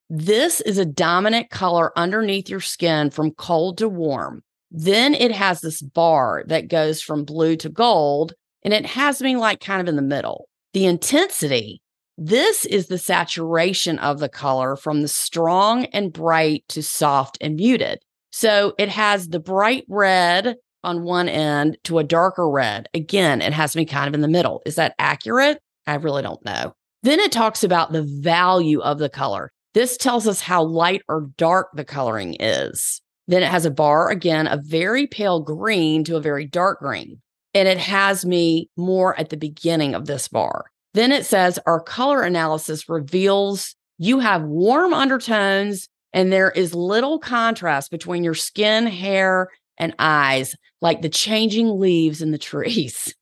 This 0.10 0.62
is 0.62 0.78
a 0.78 0.86
dominant 0.86 1.50
color 1.50 1.98
underneath 1.98 2.50
your 2.50 2.62
skin 2.62 3.10
from 3.10 3.32
cold 3.32 3.78
to 3.80 3.90
warm. 3.90 4.42
Then 4.72 5.14
it 5.14 5.32
has 5.32 5.62
this 5.62 5.82
bar 5.82 6.44
that 6.48 6.70
goes 6.70 7.02
from 7.02 7.26
blue 7.26 7.56
to 7.58 7.70
gold, 7.70 8.34
and 8.64 8.74
it 8.74 8.86
has 8.86 9.22
me 9.22 9.36
like 9.36 9.60
kind 9.60 9.82
of 9.82 9.88
in 9.88 9.96
the 9.96 10.02
middle. 10.02 10.48
The 10.74 10.86
intensity, 10.86 11.82
this 12.18 12.66
is 12.66 12.88
the 12.88 12.98
saturation 12.98 14.00
of 14.00 14.20
the 14.20 14.30
color 14.30 14.76
from 14.76 15.02
the 15.02 15.08
strong 15.08 15.86
and 15.86 16.12
bright 16.12 16.64
to 16.70 16.82
soft 16.82 17.38
and 17.42 17.56
muted. 17.56 18.00
So 18.32 18.74
it 18.78 18.90
has 18.90 19.30
the 19.30 19.40
bright 19.40 19.86
red 19.88 20.56
on 20.84 21.04
one 21.04 21.30
end 21.30 21.78
to 21.84 22.00
a 22.00 22.04
darker 22.04 22.50
red. 22.50 22.88
Again, 22.94 23.42
it 23.42 23.54
has 23.54 23.76
me 23.76 23.86
kind 23.86 24.08
of 24.08 24.14
in 24.14 24.22
the 24.22 24.28
middle. 24.28 24.62
Is 24.66 24.76
that 24.76 24.96
accurate? 25.00 25.60
I 25.86 25.96
really 25.96 26.22
don't 26.22 26.44
know. 26.46 26.74
Then 27.04 27.20
it 27.20 27.32
talks 27.32 27.64
about 27.64 27.92
the 27.92 28.04
value 28.04 28.82
of 28.82 29.00
the 29.00 29.10
color. 29.10 29.52
This 29.74 29.98
tells 29.98 30.28
us 30.28 30.42
how 30.42 30.64
light 30.64 31.02
or 31.08 31.30
dark 31.38 31.70
the 31.74 31.86
coloring 31.86 32.36
is. 32.40 33.02
Then 33.28 33.44
it 33.44 33.50
has 33.50 33.66
a 33.66 33.72
bar, 33.72 34.10
again, 34.10 34.48
a 34.48 34.58
very 34.58 35.06
pale 35.06 35.42
green 35.42 36.04
to 36.06 36.16
a 36.16 36.22
very 36.22 36.46
dark 36.46 36.80
green. 36.80 37.22
And 37.54 37.68
it 37.68 37.78
has 37.78 38.26
me 38.26 38.70
more 38.78 39.20
at 39.20 39.30
the 39.30 39.38
beginning 39.38 39.96
of 39.96 40.06
this 40.06 40.28
bar. 40.28 40.66
Then 40.94 41.12
it 41.12 41.26
says 41.26 41.60
our 41.66 41.80
color 41.80 42.22
analysis 42.24 42.90
reveals 42.90 43.76
you 43.98 44.20
have 44.20 44.44
warm 44.44 44.94
undertones 44.94 45.90
and 46.14 46.32
there 46.32 46.52
is 46.52 46.74
little 46.74 47.20
contrast 47.20 47.92
between 47.92 48.24
your 48.24 48.34
skin, 48.34 48.88
hair, 48.88 49.50
and 49.78 49.96
eyes, 50.00 50.56
like 50.82 51.02
the 51.02 51.10
changing 51.10 51.80
leaves 51.80 52.22
in 52.22 52.32
the 52.32 52.38
trees. 52.38 53.16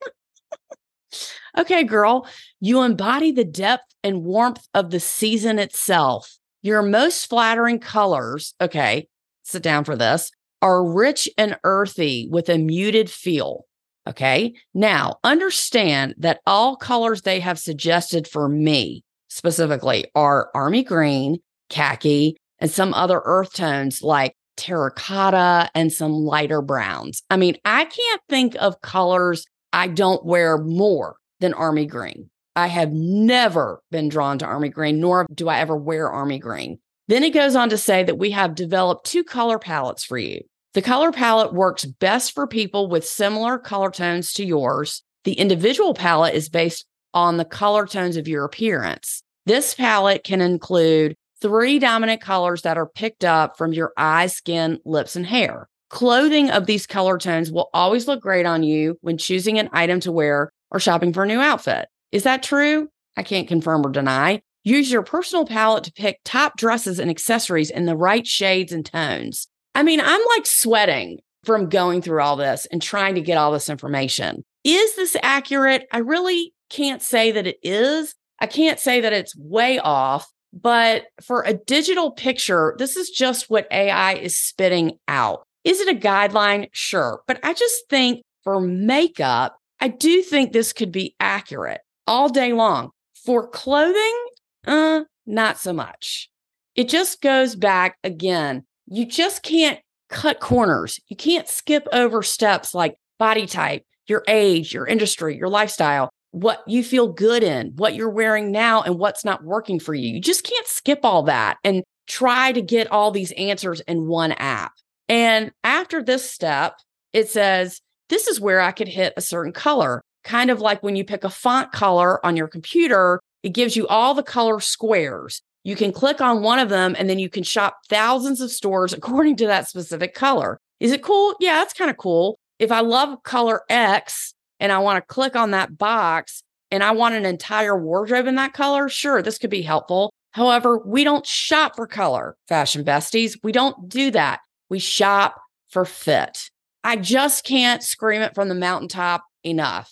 okay, 1.58 1.84
girl, 1.84 2.28
you 2.60 2.82
embody 2.82 3.32
the 3.32 3.46
depth 3.46 3.94
and 4.04 4.24
warmth 4.24 4.68
of 4.74 4.92
the 4.92 5.00
season 5.00 5.60
itself. 5.60 6.38
Your 6.62 6.82
most 6.82 7.28
flattering 7.28 7.80
colors, 7.80 8.54
okay, 8.60 9.08
sit 9.44 9.62
down 9.62 9.84
for 9.84 9.96
this, 9.96 10.32
are 10.62 10.84
rich 10.84 11.30
and 11.38 11.58
earthy 11.64 12.28
with 12.32 12.50
a 12.50 12.58
muted 12.58 13.10
feel. 13.10 13.66
Okay. 14.08 14.54
Now 14.74 15.18
understand 15.24 16.16
that 16.18 16.42
all 16.46 16.76
colors 16.76 17.24
they 17.24 17.40
have 17.40 17.58
suggested 17.58 18.28
for 18.28 18.48
me 18.48 19.04
specifically 19.30 20.06
are 20.16 20.50
army 20.54 20.84
green, 20.84 21.38
khaki, 21.70 22.38
and 22.60 22.70
some 22.70 22.94
other 22.94 23.22
earth 23.26 23.54
tones 23.54 24.02
like 24.02 24.36
terracotta 24.58 25.70
and 25.76 25.92
some 25.92 26.12
lighter 26.12 26.62
browns. 26.62 27.24
I 27.30 27.38
mean, 27.38 27.58
I 27.66 27.86
can't 27.86 28.22
think 28.30 28.56
of 28.60 28.82
colors 28.82 29.46
I 29.74 29.88
don't 29.88 30.26
wear 30.26 30.58
more 30.58 31.18
than 31.40 31.54
army 31.54 31.86
green. 31.86 32.30
I 32.56 32.68
have 32.68 32.92
never 32.92 33.82
been 33.92 34.08
drawn 34.08 34.40
to 34.40 34.46
army 34.46 34.70
green, 34.70 35.00
nor 35.02 35.28
do 35.34 35.50
I 35.50 35.60
ever 35.60 35.76
wear 35.76 36.10
army 36.10 36.40
green. 36.40 36.80
Then 37.08 37.24
it 37.24 37.34
goes 37.34 37.56
on 37.56 37.70
to 37.70 37.78
say 37.78 38.04
that 38.04 38.18
we 38.18 38.32
have 38.32 38.56
developed 38.56 39.06
two 39.06 39.24
color 39.24 39.60
palettes 39.60 40.06
for 40.06 40.18
you. 40.18 40.42
The 40.74 40.82
color 40.82 41.12
palette 41.12 41.54
works 41.54 41.86
best 41.86 42.34
for 42.34 42.48
people 42.48 42.90
with 42.90 43.06
similar 43.06 43.58
color 43.58 43.92
tones 43.92 44.34
to 44.34 44.46
yours. 44.46 45.04
The 45.24 45.34
individual 45.34 45.94
palette 45.94 46.36
is 46.36 46.50
based 46.50 46.86
on 47.14 47.38
the 47.38 47.46
color 47.46 47.86
tones 47.86 48.18
of 48.18 48.28
your 48.28 48.46
appearance. 48.46 49.22
This 49.46 49.74
palette 49.74 50.24
can 50.24 50.42
include 50.42 51.16
three 51.42 51.80
dominant 51.80 52.22
colors 52.22 52.62
that 52.64 52.78
are 52.78 52.88
picked 52.88 53.24
up 53.24 53.58
from 53.58 53.74
your 53.74 53.94
eyes, 53.98 54.36
skin, 54.36 54.80
lips, 54.86 55.16
and 55.16 55.26
hair. 55.26 55.68
Clothing 55.90 56.50
of 56.50 56.66
these 56.66 56.88
color 56.88 57.18
tones 57.18 57.52
will 57.52 57.70
always 57.74 58.08
look 58.08 58.22
great 58.22 58.46
on 58.46 58.64
you 58.64 58.98
when 59.02 59.18
choosing 59.18 59.60
an 59.60 59.70
item 59.72 60.00
to 60.02 60.12
wear 60.12 60.52
or 60.72 60.80
shopping 60.80 61.14
for 61.14 61.24
a 61.24 61.28
new 61.28 61.40
outfit. 61.40 61.88
Is 62.12 62.24
that 62.24 62.44
true? 62.44 62.90
I 63.18 63.24
can't 63.24 63.48
confirm 63.48 63.86
or 63.86 63.92
deny. 63.92 64.42
Use 64.64 64.92
your 64.92 65.04
personal 65.04 65.46
palette 65.46 65.84
to 65.84 65.94
pick 65.94 66.20
top 66.26 66.58
dresses 66.58 67.00
and 67.00 67.10
accessories 67.10 67.70
in 67.70 67.86
the 67.86 67.96
right 67.96 68.26
shades 68.26 68.72
and 68.72 68.86
tones. 68.86 69.48
I 69.76 69.84
mean, 69.84 70.02
I'm 70.02 70.22
like 70.36 70.46
sweating 70.46 71.20
from 71.44 71.70
going 71.70 72.02
through 72.02 72.22
all 72.22 72.36
this 72.36 72.66
and 72.72 72.82
trying 72.82 73.16
to 73.16 73.22
get 73.22 73.38
all 73.38 73.52
this 73.52 73.70
information. 73.70 74.44
Is 74.64 74.96
this 74.96 75.16
accurate? 75.22 75.86
I 75.92 76.00
really 76.00 76.54
can't 76.70 77.02
say 77.02 77.32
that 77.32 77.46
it 77.46 77.58
is. 77.62 78.16
I 78.40 78.48
can't 78.48 78.80
say 78.80 79.02
that 79.02 79.14
it's 79.14 79.36
way 79.38 79.78
off, 79.78 80.28
but 80.56 81.08
for 81.22 81.44
a 81.44 81.54
digital 81.54 82.12
picture, 82.12 82.76
this 82.78 82.96
is 82.96 83.10
just 83.10 83.50
what 83.50 83.68
AI 83.72 84.14
is 84.14 84.40
spitting 84.40 84.98
out. 85.08 85.46
Is 85.66 85.82
it 85.82 85.94
a 85.94 86.00
guideline? 86.00 86.70
Sure. 86.72 87.22
But 87.28 87.40
I 87.44 87.54
just 87.54 87.90
think 87.90 88.24
for 88.44 88.62
makeup, 88.62 89.58
I 89.82 89.90
do 89.90 90.22
think 90.22 90.54
this 90.54 90.72
could 90.72 90.92
be 90.92 91.16
accurate 91.20 91.82
all 92.08 92.30
day 92.30 92.54
long. 92.54 92.92
For 93.26 93.48
clothing, 93.48 94.26
uh, 94.66 95.02
not 95.26 95.58
so 95.58 95.74
much. 95.74 96.30
It 96.76 96.88
just 96.88 97.22
goes 97.22 97.56
back 97.56 97.98
again. 98.04 98.64
You 98.88 99.06
just 99.06 99.42
can't 99.44 99.80
cut 100.10 100.40
corners. 100.40 101.00
You 101.08 101.16
can't 101.16 101.48
skip 101.48 101.88
over 101.92 102.22
steps 102.22 102.76
like 102.76 102.96
body 103.18 103.48
type, 103.48 103.84
your 104.08 104.24
age, 104.28 104.74
your 104.74 104.86
industry, 104.86 105.36
your 105.36 105.50
lifestyle, 105.50 106.10
what 106.36 106.62
you 106.68 106.84
feel 106.84 107.08
good 107.08 107.44
in, 107.44 107.72
what 107.78 107.96
you're 107.96 108.10
wearing 108.10 108.52
now, 108.52 108.82
and 108.82 109.00
what's 109.00 109.24
not 109.24 109.46
working 109.46 109.80
for 109.80 109.94
you. 109.94 110.16
You 110.16 110.20
just 110.20 110.44
can't 110.44 110.68
skip 110.68 111.00
all 111.04 111.24
that 111.24 111.60
and 111.64 111.82
try 112.08 112.52
to 112.52 112.62
get 112.62 112.92
all 112.92 113.10
these 113.10 113.32
answers 113.34 113.80
in 113.82 114.08
one 114.08 114.34
app. 114.34 114.74
And 115.08 115.54
after 115.64 116.04
this 116.04 116.30
step, 116.30 116.76
it 117.14 117.30
says, 117.30 117.80
this 118.10 118.28
is 118.28 118.42
where 118.42 118.60
I 118.60 118.74
could 118.74 118.90
hit 118.90 119.14
a 119.16 119.22
certain 119.22 119.54
color. 119.54 120.02
Kind 120.26 120.52
of 120.52 120.60
like 120.60 120.84
when 120.84 120.98
you 120.98 121.06
pick 121.06 121.24
a 121.24 121.30
font 121.30 121.72
color 121.72 122.24
on 122.26 122.36
your 122.36 122.50
computer, 122.50 123.22
it 123.42 123.54
gives 123.54 123.78
you 123.78 123.88
all 123.88 124.14
the 124.14 124.22
color 124.22 124.60
squares. 124.60 125.42
You 125.64 125.78
can 125.78 125.94
click 125.94 126.20
on 126.20 126.44
one 126.44 126.60
of 126.60 126.68
them 126.68 126.98
and 127.00 127.10
then 127.10 127.18
you 127.18 127.30
can 127.30 127.44
shop 127.44 127.78
thousands 127.90 128.42
of 128.42 128.52
stores 128.52 128.92
according 128.94 129.38
to 129.38 129.48
that 129.48 129.70
specific 129.70 130.14
color. 130.14 130.60
Is 130.82 130.92
it 130.92 131.02
cool? 131.02 131.34
Yeah, 131.40 131.54
that's 131.54 131.74
kind 131.74 131.90
of 131.90 131.96
cool. 131.96 132.38
If 132.60 132.74
I 132.74 132.82
love 132.82 133.24
color 133.24 133.62
X 133.70 134.35
and 134.60 134.72
I 134.72 134.80
want 134.80 134.98
to 134.98 135.14
click 135.14 135.36
on 135.36 135.52
that 135.52 135.78
box 135.78 136.44
and 136.72 136.84
I 136.84 136.92
want 136.92 137.16
an 137.16 137.26
entire 137.26 137.78
wardrobe 137.78 138.28
in 138.28 138.36
that 138.36 138.54
color, 138.54 138.90
sure, 138.90 139.22
this 139.22 139.38
could 139.38 139.50
be 139.50 139.62
helpful. 139.62 140.12
However, 140.32 140.80
we 140.86 141.04
don't 141.04 141.26
shop 141.26 141.76
for 141.76 141.88
color, 141.88 142.36
fashion 142.48 142.84
besties. 142.84 143.38
We 143.44 143.52
don't 143.52 143.88
do 143.88 144.12
that. 144.12 144.42
We 144.70 144.80
shop 144.80 145.40
for 145.70 145.86
fit. 145.86 146.50
I 146.84 146.98
just 146.98 147.46
can't 147.46 147.82
scream 147.82 148.22
it 148.22 148.36
from 148.36 148.50
the 148.50 148.56
mountaintop 148.56 149.24
enough. 149.44 149.92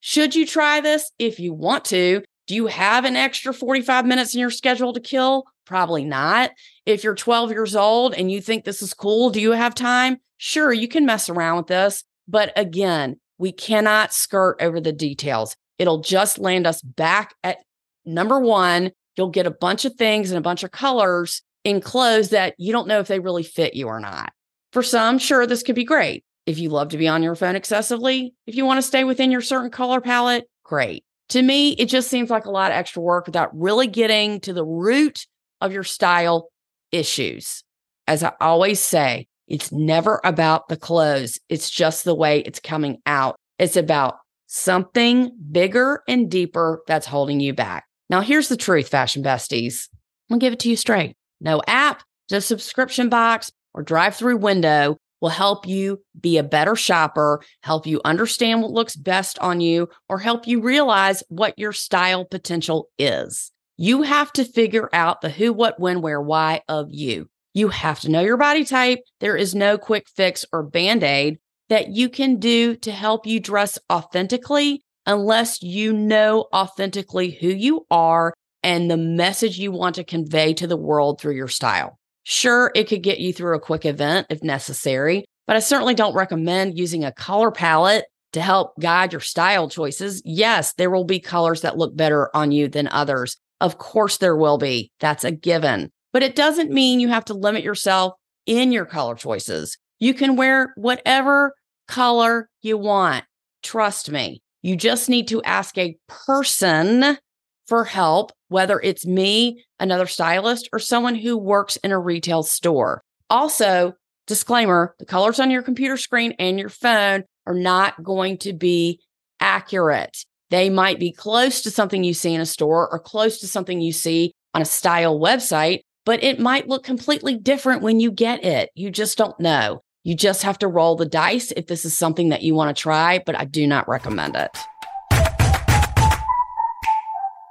Should 0.00 0.34
you 0.34 0.46
try 0.46 0.80
this? 0.80 1.10
If 1.18 1.38
you 1.38 1.52
want 1.52 1.84
to, 1.86 2.22
do 2.46 2.54
you 2.54 2.66
have 2.66 3.04
an 3.04 3.16
extra 3.16 3.54
45 3.54 4.04
minutes 4.04 4.34
in 4.34 4.40
your 4.40 4.50
schedule 4.50 4.92
to 4.92 5.00
kill? 5.00 5.44
Probably 5.64 6.04
not. 6.04 6.50
If 6.84 7.04
you're 7.04 7.14
12 7.14 7.50
years 7.50 7.74
old 7.74 8.14
and 8.14 8.30
you 8.30 8.40
think 8.40 8.64
this 8.64 8.82
is 8.82 8.92
cool, 8.92 9.30
do 9.30 9.40
you 9.40 9.52
have 9.52 9.74
time? 9.74 10.18
Sure, 10.36 10.72
you 10.72 10.88
can 10.88 11.06
mess 11.06 11.30
around 11.30 11.56
with 11.56 11.66
this. 11.68 12.04
But 12.28 12.52
again, 12.56 13.18
we 13.44 13.52
cannot 13.52 14.14
skirt 14.14 14.56
over 14.58 14.80
the 14.80 14.90
details. 14.90 15.54
It'll 15.78 16.00
just 16.00 16.38
land 16.38 16.66
us 16.66 16.80
back 16.80 17.34
at 17.44 17.58
number 18.06 18.40
one. 18.40 18.90
You'll 19.18 19.28
get 19.28 19.44
a 19.44 19.50
bunch 19.50 19.84
of 19.84 19.96
things 19.96 20.30
and 20.30 20.38
a 20.38 20.40
bunch 20.40 20.62
of 20.62 20.70
colors 20.70 21.42
in 21.62 21.82
clothes 21.82 22.30
that 22.30 22.54
you 22.56 22.72
don't 22.72 22.88
know 22.88 23.00
if 23.00 23.06
they 23.06 23.20
really 23.20 23.42
fit 23.42 23.74
you 23.74 23.86
or 23.86 24.00
not. 24.00 24.32
For 24.72 24.82
some, 24.82 25.18
sure, 25.18 25.46
this 25.46 25.62
could 25.62 25.74
be 25.74 25.84
great. 25.84 26.24
If 26.46 26.58
you 26.58 26.70
love 26.70 26.88
to 26.88 26.96
be 26.96 27.06
on 27.06 27.22
your 27.22 27.34
phone 27.34 27.54
excessively, 27.54 28.32
if 28.46 28.54
you 28.54 28.64
want 28.64 28.78
to 28.78 28.82
stay 28.82 29.04
within 29.04 29.30
your 29.30 29.42
certain 29.42 29.70
color 29.70 30.00
palette, 30.00 30.48
great. 30.62 31.04
To 31.28 31.42
me, 31.42 31.72
it 31.72 31.90
just 31.90 32.08
seems 32.08 32.30
like 32.30 32.46
a 32.46 32.50
lot 32.50 32.70
of 32.70 32.78
extra 32.78 33.02
work 33.02 33.26
without 33.26 33.50
really 33.54 33.88
getting 33.88 34.40
to 34.40 34.54
the 34.54 34.64
root 34.64 35.26
of 35.60 35.70
your 35.70 35.84
style 35.84 36.48
issues. 36.92 37.62
As 38.08 38.22
I 38.22 38.32
always 38.40 38.80
say, 38.80 39.26
it's 39.46 39.72
never 39.72 40.20
about 40.24 40.68
the 40.68 40.76
clothes, 40.76 41.38
it's 41.48 41.70
just 41.70 42.04
the 42.04 42.14
way 42.14 42.40
it's 42.40 42.60
coming 42.60 42.98
out. 43.06 43.36
It's 43.58 43.76
about 43.76 44.16
something 44.46 45.30
bigger 45.50 46.02
and 46.08 46.30
deeper 46.30 46.82
that's 46.86 47.06
holding 47.06 47.40
you 47.40 47.52
back. 47.52 47.84
Now, 48.10 48.20
here's 48.20 48.48
the 48.48 48.56
truth, 48.56 48.88
fashion 48.88 49.22
besties. 49.22 49.88
I'm 50.30 50.34
gonna 50.34 50.40
give 50.40 50.52
it 50.52 50.60
to 50.60 50.70
you 50.70 50.76
straight. 50.76 51.16
No 51.40 51.62
app, 51.66 52.02
just 52.28 52.48
subscription 52.48 53.08
box 53.08 53.50
or 53.74 53.82
drive 53.82 54.16
through 54.16 54.36
window 54.36 54.96
will 55.20 55.30
help 55.30 55.66
you 55.66 56.02
be 56.20 56.36
a 56.36 56.42
better 56.42 56.76
shopper, 56.76 57.42
help 57.62 57.86
you 57.86 58.00
understand 58.04 58.62
what 58.62 58.70
looks 58.70 58.94
best 58.94 59.38
on 59.38 59.60
you, 59.60 59.88
or 60.08 60.18
help 60.18 60.46
you 60.46 60.60
realize 60.60 61.22
what 61.28 61.58
your 61.58 61.72
style 61.72 62.24
potential 62.24 62.88
is. 62.98 63.50
You 63.76 64.02
have 64.02 64.32
to 64.34 64.44
figure 64.44 64.88
out 64.92 65.20
the 65.20 65.30
who, 65.30 65.52
what, 65.52 65.80
when, 65.80 66.02
where, 66.02 66.20
why 66.20 66.60
of 66.68 66.88
you. 66.90 67.28
You 67.54 67.68
have 67.68 68.00
to 68.00 68.10
know 68.10 68.20
your 68.20 68.36
body 68.36 68.64
type. 68.64 68.98
There 69.20 69.36
is 69.36 69.54
no 69.54 69.78
quick 69.78 70.08
fix 70.14 70.44
or 70.52 70.64
band 70.64 71.04
aid 71.04 71.38
that 71.68 71.88
you 71.88 72.08
can 72.08 72.40
do 72.40 72.74
to 72.76 72.90
help 72.90 73.26
you 73.26 73.38
dress 73.38 73.78
authentically 73.90 74.82
unless 75.06 75.62
you 75.62 75.92
know 75.92 76.46
authentically 76.52 77.30
who 77.30 77.48
you 77.48 77.86
are 77.90 78.34
and 78.64 78.90
the 78.90 78.96
message 78.96 79.58
you 79.58 79.70
want 79.70 79.94
to 79.94 80.04
convey 80.04 80.52
to 80.54 80.66
the 80.66 80.76
world 80.76 81.20
through 81.20 81.34
your 81.34 81.48
style. 81.48 81.98
Sure, 82.24 82.72
it 82.74 82.88
could 82.88 83.02
get 83.02 83.20
you 83.20 83.32
through 83.32 83.54
a 83.54 83.60
quick 83.60 83.84
event 83.84 84.26
if 84.30 84.42
necessary, 84.42 85.24
but 85.46 85.54
I 85.54 85.60
certainly 85.60 85.94
don't 85.94 86.14
recommend 86.14 86.78
using 86.78 87.04
a 87.04 87.12
color 87.12 87.52
palette 87.52 88.06
to 88.32 88.40
help 88.40 88.72
guide 88.80 89.12
your 89.12 89.20
style 89.20 89.68
choices. 89.68 90.22
Yes, 90.24 90.72
there 90.72 90.90
will 90.90 91.04
be 91.04 91.20
colors 91.20 91.60
that 91.60 91.78
look 91.78 91.96
better 91.96 92.34
on 92.34 92.50
you 92.50 92.66
than 92.66 92.88
others. 92.88 93.36
Of 93.60 93.78
course, 93.78 94.16
there 94.16 94.36
will 94.36 94.58
be. 94.58 94.90
That's 94.98 95.22
a 95.22 95.30
given. 95.30 95.92
But 96.14 96.22
it 96.22 96.36
doesn't 96.36 96.70
mm. 96.70 96.74
mean 96.74 97.00
you 97.00 97.08
have 97.08 97.26
to 97.26 97.34
limit 97.34 97.62
yourself 97.62 98.14
in 98.46 98.72
your 98.72 98.86
color 98.86 99.16
choices. 99.16 99.76
You 99.98 100.14
can 100.14 100.36
wear 100.36 100.72
whatever 100.76 101.54
color 101.88 102.48
you 102.62 102.78
want. 102.78 103.24
Trust 103.62 104.10
me. 104.10 104.40
You 104.62 104.76
just 104.76 105.10
need 105.10 105.28
to 105.28 105.42
ask 105.42 105.76
a 105.76 105.96
person 106.08 107.18
for 107.66 107.84
help, 107.84 108.32
whether 108.48 108.80
it's 108.80 109.04
me, 109.04 109.62
another 109.78 110.06
stylist, 110.06 110.68
or 110.72 110.78
someone 110.78 111.14
who 111.14 111.36
works 111.36 111.76
in 111.76 111.92
a 111.92 111.98
retail 111.98 112.42
store. 112.42 113.02
Also, 113.28 113.94
disclaimer 114.26 114.94
the 114.98 115.04
colors 115.04 115.40
on 115.40 115.50
your 115.50 115.62
computer 115.62 115.96
screen 115.96 116.34
and 116.38 116.58
your 116.58 116.68
phone 116.68 117.24
are 117.46 117.54
not 117.54 118.02
going 118.02 118.38
to 118.38 118.52
be 118.52 119.00
accurate. 119.40 120.24
They 120.50 120.70
might 120.70 120.98
be 120.98 121.12
close 121.12 121.62
to 121.62 121.70
something 121.70 122.04
you 122.04 122.14
see 122.14 122.32
in 122.34 122.40
a 122.40 122.46
store 122.46 122.88
or 122.90 122.98
close 122.98 123.38
to 123.40 123.48
something 123.48 123.80
you 123.80 123.92
see 123.92 124.32
on 124.54 124.62
a 124.62 124.66
style 124.66 125.18
website, 125.18 125.80
but 126.04 126.22
it 126.22 126.38
might 126.38 126.68
look 126.68 126.84
completely 126.84 127.36
different 127.36 127.82
when 127.82 128.00
you 128.00 128.10
get 128.10 128.44
it. 128.44 128.70
You 128.74 128.90
just 128.90 129.16
don't 129.16 129.38
know. 129.40 129.82
You 130.02 130.14
just 130.14 130.42
have 130.42 130.58
to 130.58 130.68
roll 130.68 130.96
the 130.96 131.06
dice 131.06 131.50
if 131.52 131.66
this 131.66 131.84
is 131.84 131.96
something 131.96 132.28
that 132.28 132.42
you 132.42 132.54
want 132.54 132.76
to 132.76 132.80
try, 132.80 133.22
but 133.24 133.38
I 133.38 133.46
do 133.46 133.66
not 133.66 133.88
recommend 133.88 134.36
it. 134.36 134.50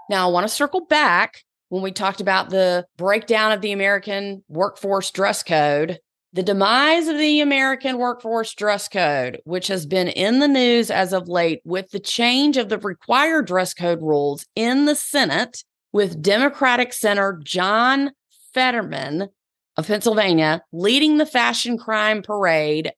Now, 0.10 0.28
I 0.28 0.32
want 0.32 0.48
to 0.48 0.54
circle 0.54 0.86
back 0.86 1.44
when 1.70 1.82
we 1.82 1.92
talked 1.92 2.22
about 2.22 2.52
the 2.52 2.86
breakdown 2.98 3.52
of 3.52 3.62
the 3.62 3.72
American 3.72 4.44
workforce 4.48 5.10
dress 5.10 5.42
code, 5.42 6.00
the 6.32 6.44
demise 6.44 7.08
of 7.08 7.18
the 7.18 7.40
American 7.40 7.98
workforce 7.98 8.54
dress 8.54 8.88
code, 8.88 9.42
which 9.46 9.68
has 9.68 9.88
been 9.88 10.10
in 10.10 10.38
the 10.38 10.48
news 10.48 10.92
as 10.92 11.14
of 11.14 11.28
late 11.28 11.62
with 11.66 11.90
the 11.90 12.00
change 12.00 12.58
of 12.58 12.70
the 12.70 12.78
required 12.78 13.48
dress 13.48 13.74
code 13.74 14.02
rules 14.04 14.46
in 14.56 14.86
the 14.86 14.94
Senate, 14.94 15.64
with 15.92 16.22
Democratic 16.22 16.94
Senator 16.94 17.40
John 17.44 18.12
Fetterman 18.54 19.30
of 19.78 19.88
Pennsylvania 19.88 20.62
leading 20.72 21.18
the 21.18 21.26
fashion 21.26 21.78
crime 21.78 22.22
parade 22.22 22.92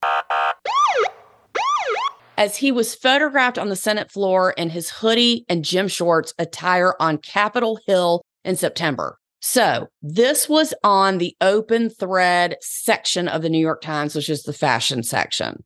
as 2.37 2.57
he 2.57 2.71
was 2.71 2.95
photographed 2.95 3.57
on 3.57 3.69
the 3.69 3.75
Senate 3.75 4.11
floor 4.11 4.51
in 4.51 4.69
his 4.69 4.89
hoodie 4.89 5.45
and 5.47 5.63
gym 5.63 5.87
shorts 5.87 6.33
attire 6.37 6.93
on 6.99 7.17
Capitol 7.17 7.79
Hill 7.87 8.21
in 8.43 8.55
September. 8.55 9.17
So, 9.41 9.87
this 10.01 10.49
was 10.49 10.73
on 10.83 11.19
the 11.19 11.35
open 11.39 11.89
thread 11.89 12.57
section 12.61 13.27
of 13.27 13.41
the 13.41 13.49
New 13.49 13.59
York 13.59 13.81
Times, 13.81 14.15
which 14.15 14.29
is 14.29 14.43
the 14.43 14.53
fashion 14.53 15.03
section. 15.03 15.63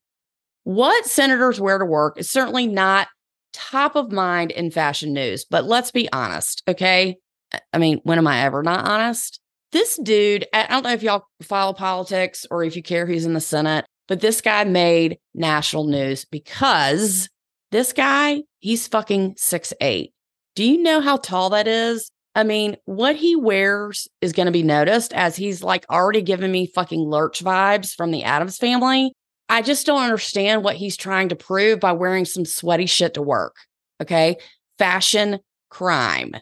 What 0.63 1.05
senators 1.05 1.61
wear 1.61 1.77
to 1.77 1.85
work 1.85 2.19
is 2.19 2.29
certainly 2.29 2.67
not 2.67 3.07
top 3.53 3.95
of 3.95 4.11
mind 4.11 4.51
in 4.51 4.69
fashion 4.69 5.13
news, 5.13 5.45
but 5.45 5.65
let's 5.65 5.91
be 5.91 6.11
honest, 6.11 6.61
okay? 6.67 7.15
I 7.73 7.77
mean, 7.77 8.01
when 8.03 8.17
am 8.17 8.27
I 8.27 8.41
ever 8.41 8.61
not 8.61 8.85
honest? 8.85 9.39
This 9.71 9.99
dude, 10.01 10.47
I 10.51 10.65
don't 10.67 10.83
know 10.83 10.93
if 10.93 11.03
y'all 11.03 11.25
follow 11.43 11.73
politics 11.73 12.45
or 12.49 12.63
if 12.63 12.75
you 12.75 12.81
care 12.81 13.05
who's 13.05 13.25
in 13.25 13.33
the 13.33 13.39
Senate, 13.39 13.85
but 14.07 14.19
this 14.19 14.41
guy 14.41 14.63
made 14.63 15.19
national 15.35 15.85
news 15.85 16.25
because 16.25 17.29
this 17.71 17.93
guy, 17.93 18.41
he's 18.57 18.87
fucking 18.87 19.35
six 19.37 19.73
eight. 19.79 20.11
Do 20.55 20.63
you 20.63 20.81
know 20.81 21.01
how 21.01 21.17
tall 21.17 21.51
that 21.51 21.67
is? 21.67 22.09
I 22.33 22.43
mean, 22.43 22.77
what 22.85 23.15
he 23.15 23.35
wears 23.35 24.07
is 24.21 24.33
going 24.33 24.47
to 24.47 24.51
be 24.51 24.63
noticed 24.63 25.13
as 25.13 25.35
he's 25.35 25.61
like 25.61 25.85
already 25.89 26.21
giving 26.21 26.51
me 26.51 26.67
fucking 26.67 27.01
lurch 27.01 27.43
vibes 27.43 27.93
from 27.93 28.11
the 28.11 28.23
Addams 28.23 28.57
family. 28.57 29.13
I 29.49 29.61
just 29.61 29.85
don't 29.85 30.01
understand 30.01 30.63
what 30.63 30.75
he's 30.75 30.97
trying 30.97 31.29
to 31.29 31.35
prove 31.35 31.79
by 31.79 31.91
wearing 31.91 32.25
some 32.25 32.45
sweaty 32.45 32.85
shit 32.85 33.15
to 33.15 33.21
work. 33.21 33.55
Okay. 34.01 34.37
Fashion 34.77 35.39
crime. 35.69 36.35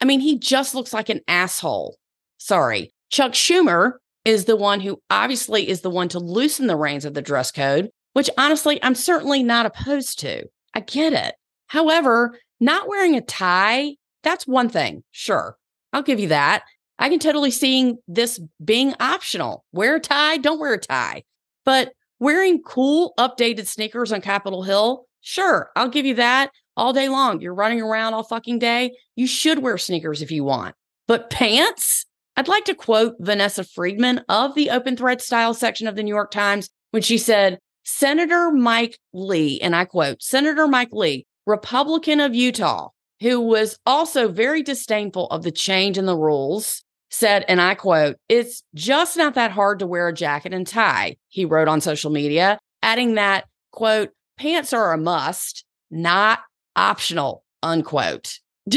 I 0.00 0.04
mean, 0.04 0.20
he 0.20 0.38
just 0.38 0.74
looks 0.74 0.92
like 0.92 1.08
an 1.08 1.20
asshole. 1.28 1.96
Sorry. 2.38 2.92
Chuck 3.10 3.32
Schumer 3.32 3.92
is 4.24 4.44
the 4.44 4.56
one 4.56 4.80
who 4.80 5.00
obviously 5.10 5.68
is 5.68 5.80
the 5.80 5.90
one 5.90 6.08
to 6.08 6.18
loosen 6.18 6.66
the 6.66 6.76
reins 6.76 7.04
of 7.04 7.14
the 7.14 7.22
dress 7.22 7.50
code, 7.50 7.90
which 8.12 8.30
honestly, 8.36 8.82
I'm 8.82 8.94
certainly 8.94 9.42
not 9.42 9.66
opposed 9.66 10.18
to. 10.20 10.44
I 10.74 10.80
get 10.80 11.12
it. 11.12 11.34
However, 11.68 12.38
not 12.60 12.88
wearing 12.88 13.14
a 13.14 13.20
tie, 13.20 13.96
that's 14.22 14.46
one 14.46 14.68
thing. 14.68 15.04
Sure. 15.12 15.56
I'll 15.92 16.02
give 16.02 16.20
you 16.20 16.28
that. 16.28 16.64
I 16.98 17.08
can 17.08 17.18
totally 17.18 17.50
see 17.50 17.94
this 18.08 18.40
being 18.64 18.94
optional. 19.00 19.64
Wear 19.72 19.96
a 19.96 20.00
tie, 20.00 20.38
don't 20.38 20.58
wear 20.58 20.74
a 20.74 20.78
tie. 20.78 21.22
But 21.64 21.92
wearing 22.18 22.62
cool, 22.62 23.14
updated 23.18 23.66
sneakers 23.66 24.12
on 24.12 24.20
Capitol 24.20 24.62
Hill, 24.62 25.06
sure, 25.20 25.70
I'll 25.76 25.88
give 25.88 26.06
you 26.06 26.14
that 26.14 26.50
all 26.76 26.92
day 26.92 27.08
long. 27.08 27.40
You're 27.40 27.54
running 27.54 27.80
around 27.80 28.14
all 28.14 28.22
fucking 28.22 28.58
day. 28.58 28.92
You 29.14 29.26
should 29.26 29.60
wear 29.60 29.78
sneakers 29.78 30.22
if 30.22 30.30
you 30.30 30.44
want. 30.44 30.74
But 31.06 31.30
pants? 31.30 32.04
I'd 32.36 32.48
like 32.48 32.66
to 32.66 32.74
quote 32.74 33.16
Vanessa 33.18 33.64
Friedman 33.64 34.22
of 34.28 34.54
the 34.54 34.70
Open 34.70 34.96
Thread 34.96 35.22
Style 35.22 35.54
section 35.54 35.86
of 35.86 35.96
the 35.96 36.02
New 36.02 36.14
York 36.14 36.30
Times 36.30 36.68
when 36.90 37.02
she 37.02 37.16
said, 37.16 37.58
Senator 37.84 38.50
Mike 38.50 38.98
Lee, 39.12 39.60
and 39.60 39.74
I 39.74 39.84
quote, 39.84 40.20
Senator 40.20 40.66
Mike 40.66 40.90
Lee, 40.92 41.24
Republican 41.46 42.20
of 42.20 42.34
Utah, 42.34 42.88
who 43.20 43.40
was 43.40 43.78
also 43.86 44.28
very 44.28 44.62
disdainful 44.62 45.28
of 45.28 45.44
the 45.44 45.52
change 45.52 45.96
in 45.96 46.04
the 46.04 46.16
rules, 46.16 46.82
said, 47.10 47.44
and 47.48 47.60
I 47.60 47.74
quote, 47.74 48.16
It's 48.28 48.62
just 48.74 49.16
not 49.16 49.34
that 49.34 49.52
hard 49.52 49.78
to 49.78 49.86
wear 49.86 50.08
a 50.08 50.12
jacket 50.12 50.52
and 50.52 50.66
tie, 50.66 51.16
he 51.28 51.44
wrote 51.44 51.68
on 51.68 51.80
social 51.80 52.10
media, 52.10 52.58
adding 52.82 53.14
that, 53.14 53.46
quote, 53.70 54.10
pants 54.36 54.72
are 54.72 54.92
a 54.92 54.98
must, 54.98 55.64
not 55.90 56.40
optional, 56.76 57.42
unquote. 57.62 58.38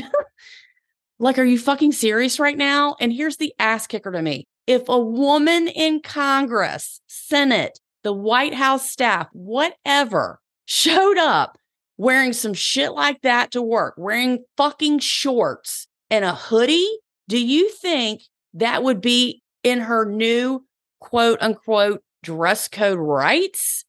like, 1.20 1.38
are 1.38 1.44
you 1.44 1.60
fucking 1.60 1.92
serious 1.92 2.40
right 2.40 2.58
now? 2.58 2.96
And 3.00 3.14
here's 3.14 3.38
the 3.38 3.54
ass 3.60 3.86
kicker 3.86 4.12
to 4.12 4.22
me. 4.22 4.48
If 4.66 4.88
a 4.88 5.00
woman 5.00 5.68
in 5.68 6.02
Congress, 6.02 7.02
Senate, 7.08 7.80
the 8.04 8.14
White 8.14 8.54
House 8.54 8.90
staff, 8.90 9.28
whatever, 9.34 10.40
showed 10.66 11.18
up 11.18 11.58
wearing 11.98 12.34
some 12.34 12.54
shit 12.54 12.94
like 12.94 13.22
that 13.22 13.52
to 13.52 13.62
work, 13.62 13.96
wearing 13.98 14.46
fucking 14.58 15.00
shorts 15.00 15.88
and 16.10 16.24
a 16.24 16.34
hoodie, 16.34 17.00
do 17.28 17.38
you 17.38 17.70
think 17.70 18.22
that 18.54 18.84
would 18.84 19.02
be 19.02 19.42
in 19.64 19.82
her 19.82 20.06
new 20.06 20.66
quote 21.00 21.42
unquote 21.42 22.02
dress 22.24 22.68
code 22.68 23.00
rights? 23.00 23.86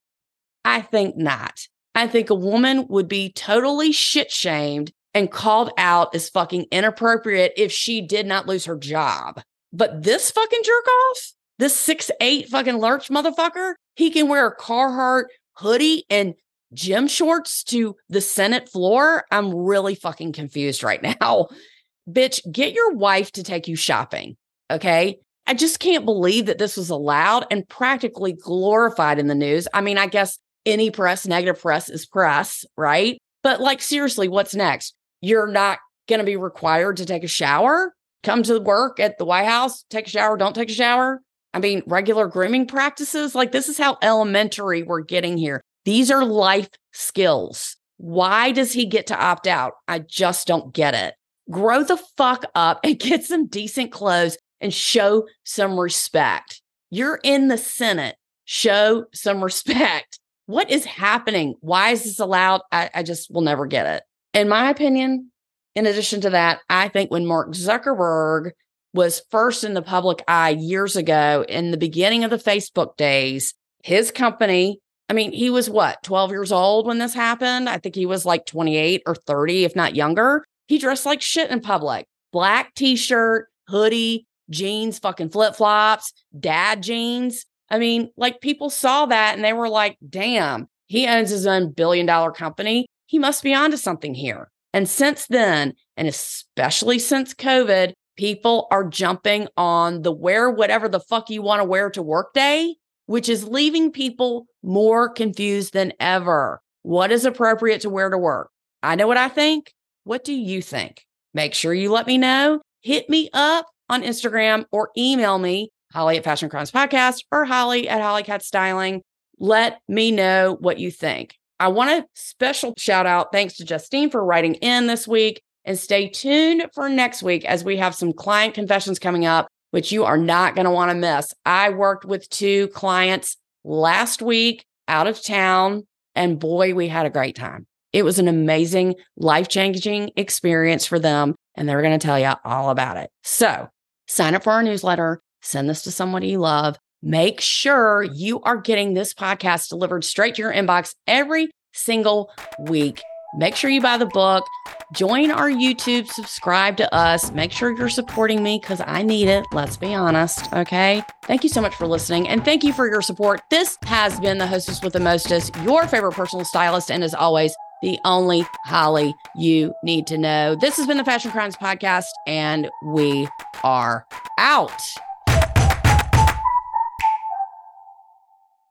I 0.65 0.81
think 0.81 1.17
not. 1.17 1.69
I 2.01 2.07
think 2.07 2.31
a 2.31 2.35
woman 2.35 2.87
would 2.89 3.09
be 3.09 3.31
totally 3.31 3.93
shit 3.93 4.33
shamed 4.33 4.91
and 5.13 5.31
called 5.31 5.71
out 5.77 6.15
as 6.15 6.31
fucking 6.31 6.65
inappropriate 6.73 7.53
if 7.59 7.71
she 7.71 8.01
did 8.01 8.25
not 8.25 8.47
lose 8.47 8.65
her 8.65 8.79
job. 8.79 9.43
But 9.71 10.03
this 10.03 10.31
fucking 10.31 10.63
jerk 10.65 10.89
off, 10.89 11.33
this 11.59 11.77
six 11.77 12.11
eight 12.23 12.49
fucking 12.49 12.79
lurch 12.79 13.11
motherfucker, 13.11 13.75
he 13.97 14.09
can 14.09 14.29
wear 14.29 14.47
a 14.47 14.57
Carhartt 14.57 15.25
hoodie 15.59 16.07
and 16.09 16.33
gym 16.73 17.07
shorts 17.07 17.63
to 17.65 17.97
the 18.09 18.23
Senate 18.23 18.71
floor. 18.71 19.27
I'm 19.31 19.55
really 19.55 19.95
fucking 19.95 20.33
confused 20.33 20.83
right 20.83 21.03
now. 21.03 21.49
Bitch, 22.11 22.41
get 22.51 22.73
your 22.73 22.95
wife 22.95 23.31
to 23.33 23.43
take 23.43 23.69
you 23.69 23.77
shopping. 23.77 24.39
Okay. 24.71 25.19
I 25.47 25.53
just 25.53 25.81
can't 25.81 26.07
believe 26.07 26.47
that 26.47 26.57
this 26.57 26.79
was 26.79 26.89
allowed 26.89 27.45
and 27.51 27.69
practically 27.69 28.33
glorified 28.33 29.19
in 29.19 29.27
the 29.27 29.35
news. 29.35 29.69
I 29.75 29.83
mean, 29.83 29.99
I 29.99 30.07
guess 30.07 30.39
any 30.67 30.91
press, 30.91 31.27
negative 31.27 31.61
press 31.61 31.89
is 31.89 32.07
press, 32.07 32.65
right? 32.77 33.19
But 33.43 33.61
like, 33.61 33.81
seriously, 33.83 34.29
what's 34.29 34.55
next? 34.55 34.95
You're 35.21 35.47
not 35.47 35.79
going 36.09 36.19
to 36.19 36.25
be 36.25 36.37
required 36.37 36.97
to 36.99 37.07
take 37.07 37.25
a 37.25 37.29
shower, 37.29 37.95
come 38.23 38.43
to 38.45 38.59
work 38.59 39.01
at 39.01 39.19
the 39.19 39.25
White 39.25 39.47
House, 39.47 39.85
take 39.91 40.07
a 40.07 40.11
shower, 40.11 40.37
don't 40.37 40.55
take 40.55 40.71
a 40.71 40.75
shower. 40.75 41.23
I 41.53 41.59
mean, 41.59 41.83
regular 41.87 42.29
grooming 42.29 42.67
practices. 42.67 43.35
Like, 43.35 43.53
this 43.53 43.69
is 43.69 43.79
how 43.79 43.99
elementary 44.03 44.83
we're 44.83 45.01
getting 45.01 45.37
here. 45.37 45.63
These 45.85 46.11
are 46.11 46.25
life 46.25 46.69
skills. 46.93 47.77
Why 47.97 48.53
does 48.53 48.73
he 48.73 48.87
get 48.87 49.09
to 49.09 49.19
opt 49.19 49.47
out? 49.47 49.73
I 49.89 50.01
just 50.01 50.47
don't 50.47 50.73
get 50.73 50.95
it. 50.95 51.15
Grow 51.51 51.83
the 51.83 51.97
fuck 52.17 52.45
up 52.55 52.81
and 52.85 52.99
get 52.99 53.25
some 53.25 53.47
decent 53.47 53.91
clothes 53.91 54.39
and 54.61 54.73
show 54.73 55.27
some 55.45 55.79
respect. 55.79 56.63
You're 56.91 57.21
in 57.25 57.49
the 57.49 57.59
Senate. 57.59 58.17
Show 58.45 59.07
some 59.13 59.43
respect 59.45 60.21
what 60.51 60.71
is 60.71 60.85
happening? 60.85 61.55
Why 61.61 61.91
is 61.91 62.05
this 62.05 62.19
allowed? 62.19 62.63
I, 62.73 62.91
I 62.95 63.03
just 63.03 63.31
will 63.31 63.43
never 63.43 63.67
get 63.67 63.87
it. 63.87 64.03
In 64.39 64.49
my 64.49 64.71
opinion, 64.71 65.31
in 65.75 65.87
addition 65.87 66.21
to 66.23 66.31
that, 66.31 66.61
I 66.69 66.89
think 66.89 67.11
when 67.11 67.27
Mark 67.27 67.53
Zuckerberg 67.53 68.51
was 68.93 69.23
first 69.31 69.63
in 69.63 69.75
the 69.75 69.83
public 69.83 70.23
eye 70.27 70.51
years 70.51 70.97
ago 70.97 71.45
in 71.49 71.71
the 71.71 71.77
beginning 71.77 72.25
of 72.25 72.31
the 72.31 72.37
Facebook 72.37 72.97
days, 72.97 73.55
his 73.85 74.11
company, 74.11 74.81
I 75.09 75.13
mean, 75.13 75.33
he 75.33 75.51
was 75.51 75.71
what, 75.71 76.03
12 76.03 76.31
years 76.33 76.53
old 76.53 76.87
when 76.87 76.99
this 76.99 77.15
happened? 77.15 77.69
I 77.69 77.79
think 77.79 77.95
he 77.95 78.07
was 78.07 78.27
like 78.27 78.47
28 78.47 79.03
or 79.07 79.15
30, 79.15 79.65
if 79.65 79.77
not 79.77 79.95
younger. 79.95 80.45
He 80.67 80.79
dressed 80.79 81.07
like 81.07 81.23
shit 81.23 81.51
in 81.51 81.61
public 81.61 82.07
black 82.33 82.75
t 82.75 82.97
shirt, 82.97 83.49
hoodie, 83.69 84.27
jeans, 84.51 84.99
fucking 84.99 85.31
flip 85.31 85.55
flops, 85.55 86.13
dad 86.39 86.83
jeans. 86.83 87.47
I 87.71 87.79
mean, 87.79 88.11
like 88.17 88.41
people 88.41 88.71
saw 88.71 89.07
that 89.07 89.35
and 89.37 89.45
they 89.45 89.53
were 89.53 89.69
like, 89.69 89.97
damn, 90.09 90.69
he 90.87 91.07
owns 91.07 91.31
his 91.31 91.47
own 91.47 91.73
billion 91.73 92.07
dollar 92.07 92.33
company. 92.33 92.87
He 93.07 93.19
must 93.19 93.43
be 93.43 93.55
onto 93.55 93.77
something 93.77 94.15
here. 94.15 94.51
And 94.73 94.89
since 94.89 95.27
then, 95.27 95.75
and 95.97 96.09
especially 96.09 96.99
since 96.99 97.35
COVID, 97.35 97.93
people 98.17 98.69
are 98.71 98.85
jumping 98.85 99.49
on 99.57 100.03
the 100.03 100.13
wear 100.13 100.51
whatever 100.51 100.89
the 100.89 101.01
fuck 101.01 101.31
you 101.31 101.43
want 101.43 101.61
to 101.61 101.65
wear 101.65 101.91
to 101.91 102.03
work 102.03 102.33
day, 102.35 102.77
which 103.07 103.29
is 103.29 103.45
leaving 103.49 103.91
people 103.91 104.47
more 104.63 105.09
confused 105.09 105.73
than 105.73 105.93
ever. 105.99 106.61
What 106.83 107.11
is 107.13 107.25
appropriate 107.25 107.81
to 107.83 107.91
wear 107.91 108.11
to 108.11 108.19
work? 108.19 108.51
I 108.83 108.95
know 108.95 109.07
what 109.07 109.17
I 109.17 109.29
think. 109.29 109.73
What 110.05 110.25
do 110.25 110.33
you 110.33 110.63
think? 110.63 111.05
Make 111.35 111.55
sure 111.55 111.75
you 111.75 111.91
let 111.93 112.07
me 112.07 112.19
know. 112.19 112.61
Hit 112.83 113.09
me 113.09 113.29
up 113.33 113.67
on 113.89 114.03
Instagram 114.03 114.65
or 114.73 114.91
email 114.97 115.39
me, 115.39 115.71
Holly 115.93 116.17
at 116.17 116.25
Fashion 116.25 116.49
Crimes 116.49 116.71
Podcast 116.71 117.25
or 117.33 117.45
Holly 117.45 117.89
at 117.89 118.01
Holly 118.01 118.23
Katz 118.23 118.47
Styling. 118.47 119.03
Let 119.39 119.81
me 119.89 120.11
know 120.11 120.57
what 120.61 120.79
you 120.79 120.91
think. 120.91 121.37
I 121.59 121.69
want 121.69 121.91
a 121.91 122.07
special 122.15 122.75
shout 122.79 123.07
out. 123.07 123.33
Thanks 123.33 123.57
to 123.57 123.65
Justine 123.65 124.11
for 124.11 124.25
writing 124.25 124.55
in 124.57 124.87
this 124.87 125.07
week. 125.07 125.43
And 125.65 125.79
stay 125.79 126.09
tuned 126.09 126.65
for 126.75 126.89
next 126.89 127.23
week 127.23 127.45
as 127.45 127.63
we 127.63 127.77
have 127.77 127.95
some 127.95 128.15
client 128.15 128.55
confessions 128.55 128.99
coming 128.99 129.27
up, 129.27 129.47
which 129.73 129.93
you 129.93 130.05
are 130.05 130.17
not 130.17 130.55
going 130.55 130.65
to 130.65 130.71
want 130.71 130.91
to 130.91 130.97
miss. 130.97 131.35
I 131.45 131.71
worked 131.71 132.07
with 132.07 132.29
two 132.31 132.69
clients 132.69 133.37
last 133.63 134.23
week 134.23 134.65
out 134.89 135.07
of 135.07 135.23
town, 135.23 135.87
and 136.15 136.39
boy, 136.39 136.75
we 136.75 136.89
had 136.89 137.05
a 137.05 137.11
great 137.11 137.37
time. 137.37 137.67
It 137.93 138.05
was 138.05 138.19
an 138.19 138.27
amazing, 138.27 138.95
life 139.17 139.49
changing 139.49 140.13
experience 140.17 140.87
for 140.87 140.99
them, 140.99 141.35
and 141.57 141.69
they're 141.69 141.83
going 141.83 141.99
to 141.99 142.05
tell 142.05 142.19
you 142.19 142.33
all 142.45 142.71
about 142.71 142.97
it. 142.97 143.11
So 143.23 143.69
sign 144.09 144.35
up 144.35 144.45
for 144.45 144.53
our 144.53 144.63
newsletter, 144.63 145.21
send 145.43 145.69
this 145.69 145.83
to 145.83 145.91
somebody 145.91 146.29
you 146.29 146.39
love. 146.39 146.77
Make 147.03 147.41
sure 147.41 148.03
you 148.03 148.41
are 148.43 148.59
getting 148.59 148.95
this 148.95 149.15
podcast 149.15 149.69
delivered 149.69 150.05
straight 150.05 150.35
to 150.35 150.43
your 150.43 150.53
inbox 150.53 150.95
every 151.07 151.51
single 151.73 152.31
week. 152.59 153.01
Make 153.37 153.55
sure 153.55 153.71
you 153.71 153.81
buy 153.81 153.97
the 153.97 154.07
book, 154.07 154.45
join 154.93 155.31
our 155.31 155.49
YouTube, 155.49 156.09
subscribe 156.09 156.77
to 156.79 156.93
us. 156.93 157.31
Make 157.31 157.53
sure 157.53 157.71
you're 157.77 157.89
supporting 157.89 158.43
me 158.43 158.59
because 158.61 158.83
I 158.85 159.03
need 159.03 159.29
it. 159.29 159.45
Let's 159.53 159.77
be 159.77 159.95
honest. 159.95 160.53
Okay. 160.53 161.03
Thank 161.25 161.45
you 161.45 161.49
so 161.49 161.61
much 161.61 161.75
for 161.77 161.87
listening 161.87 162.29
and 162.29 162.45
thank 162.45 162.65
you 162.65 162.73
for 162.73 162.89
your 162.89 163.03
support. 163.03 163.41
This 163.51 163.79
has 163.85 164.19
been 164.19 164.39
the 164.39 164.49
hostess 164.49 164.83
with 164.83 164.95
the 164.95 165.01
mostest, 165.01 165.55
your 165.59 165.87
favorite 165.87 166.15
personal 166.15 166.45
stylist. 166.45 166.91
And 166.91 167.05
as 167.05 167.15
always, 167.15 167.55
the 167.83 167.99
only 168.05 168.45
Holly 168.65 169.15
you 169.37 169.73
need 169.85 170.07
to 170.09 170.19
know. 170.19 170.55
This 170.55 170.77
has 170.77 170.87
been 170.87 170.99
the 170.99 171.05
Fashion 171.05 171.31
Crimes 171.31 171.57
Podcast, 171.57 172.11
and 172.27 172.69
we 172.85 173.27
are 173.65 174.07
out. 174.39 174.83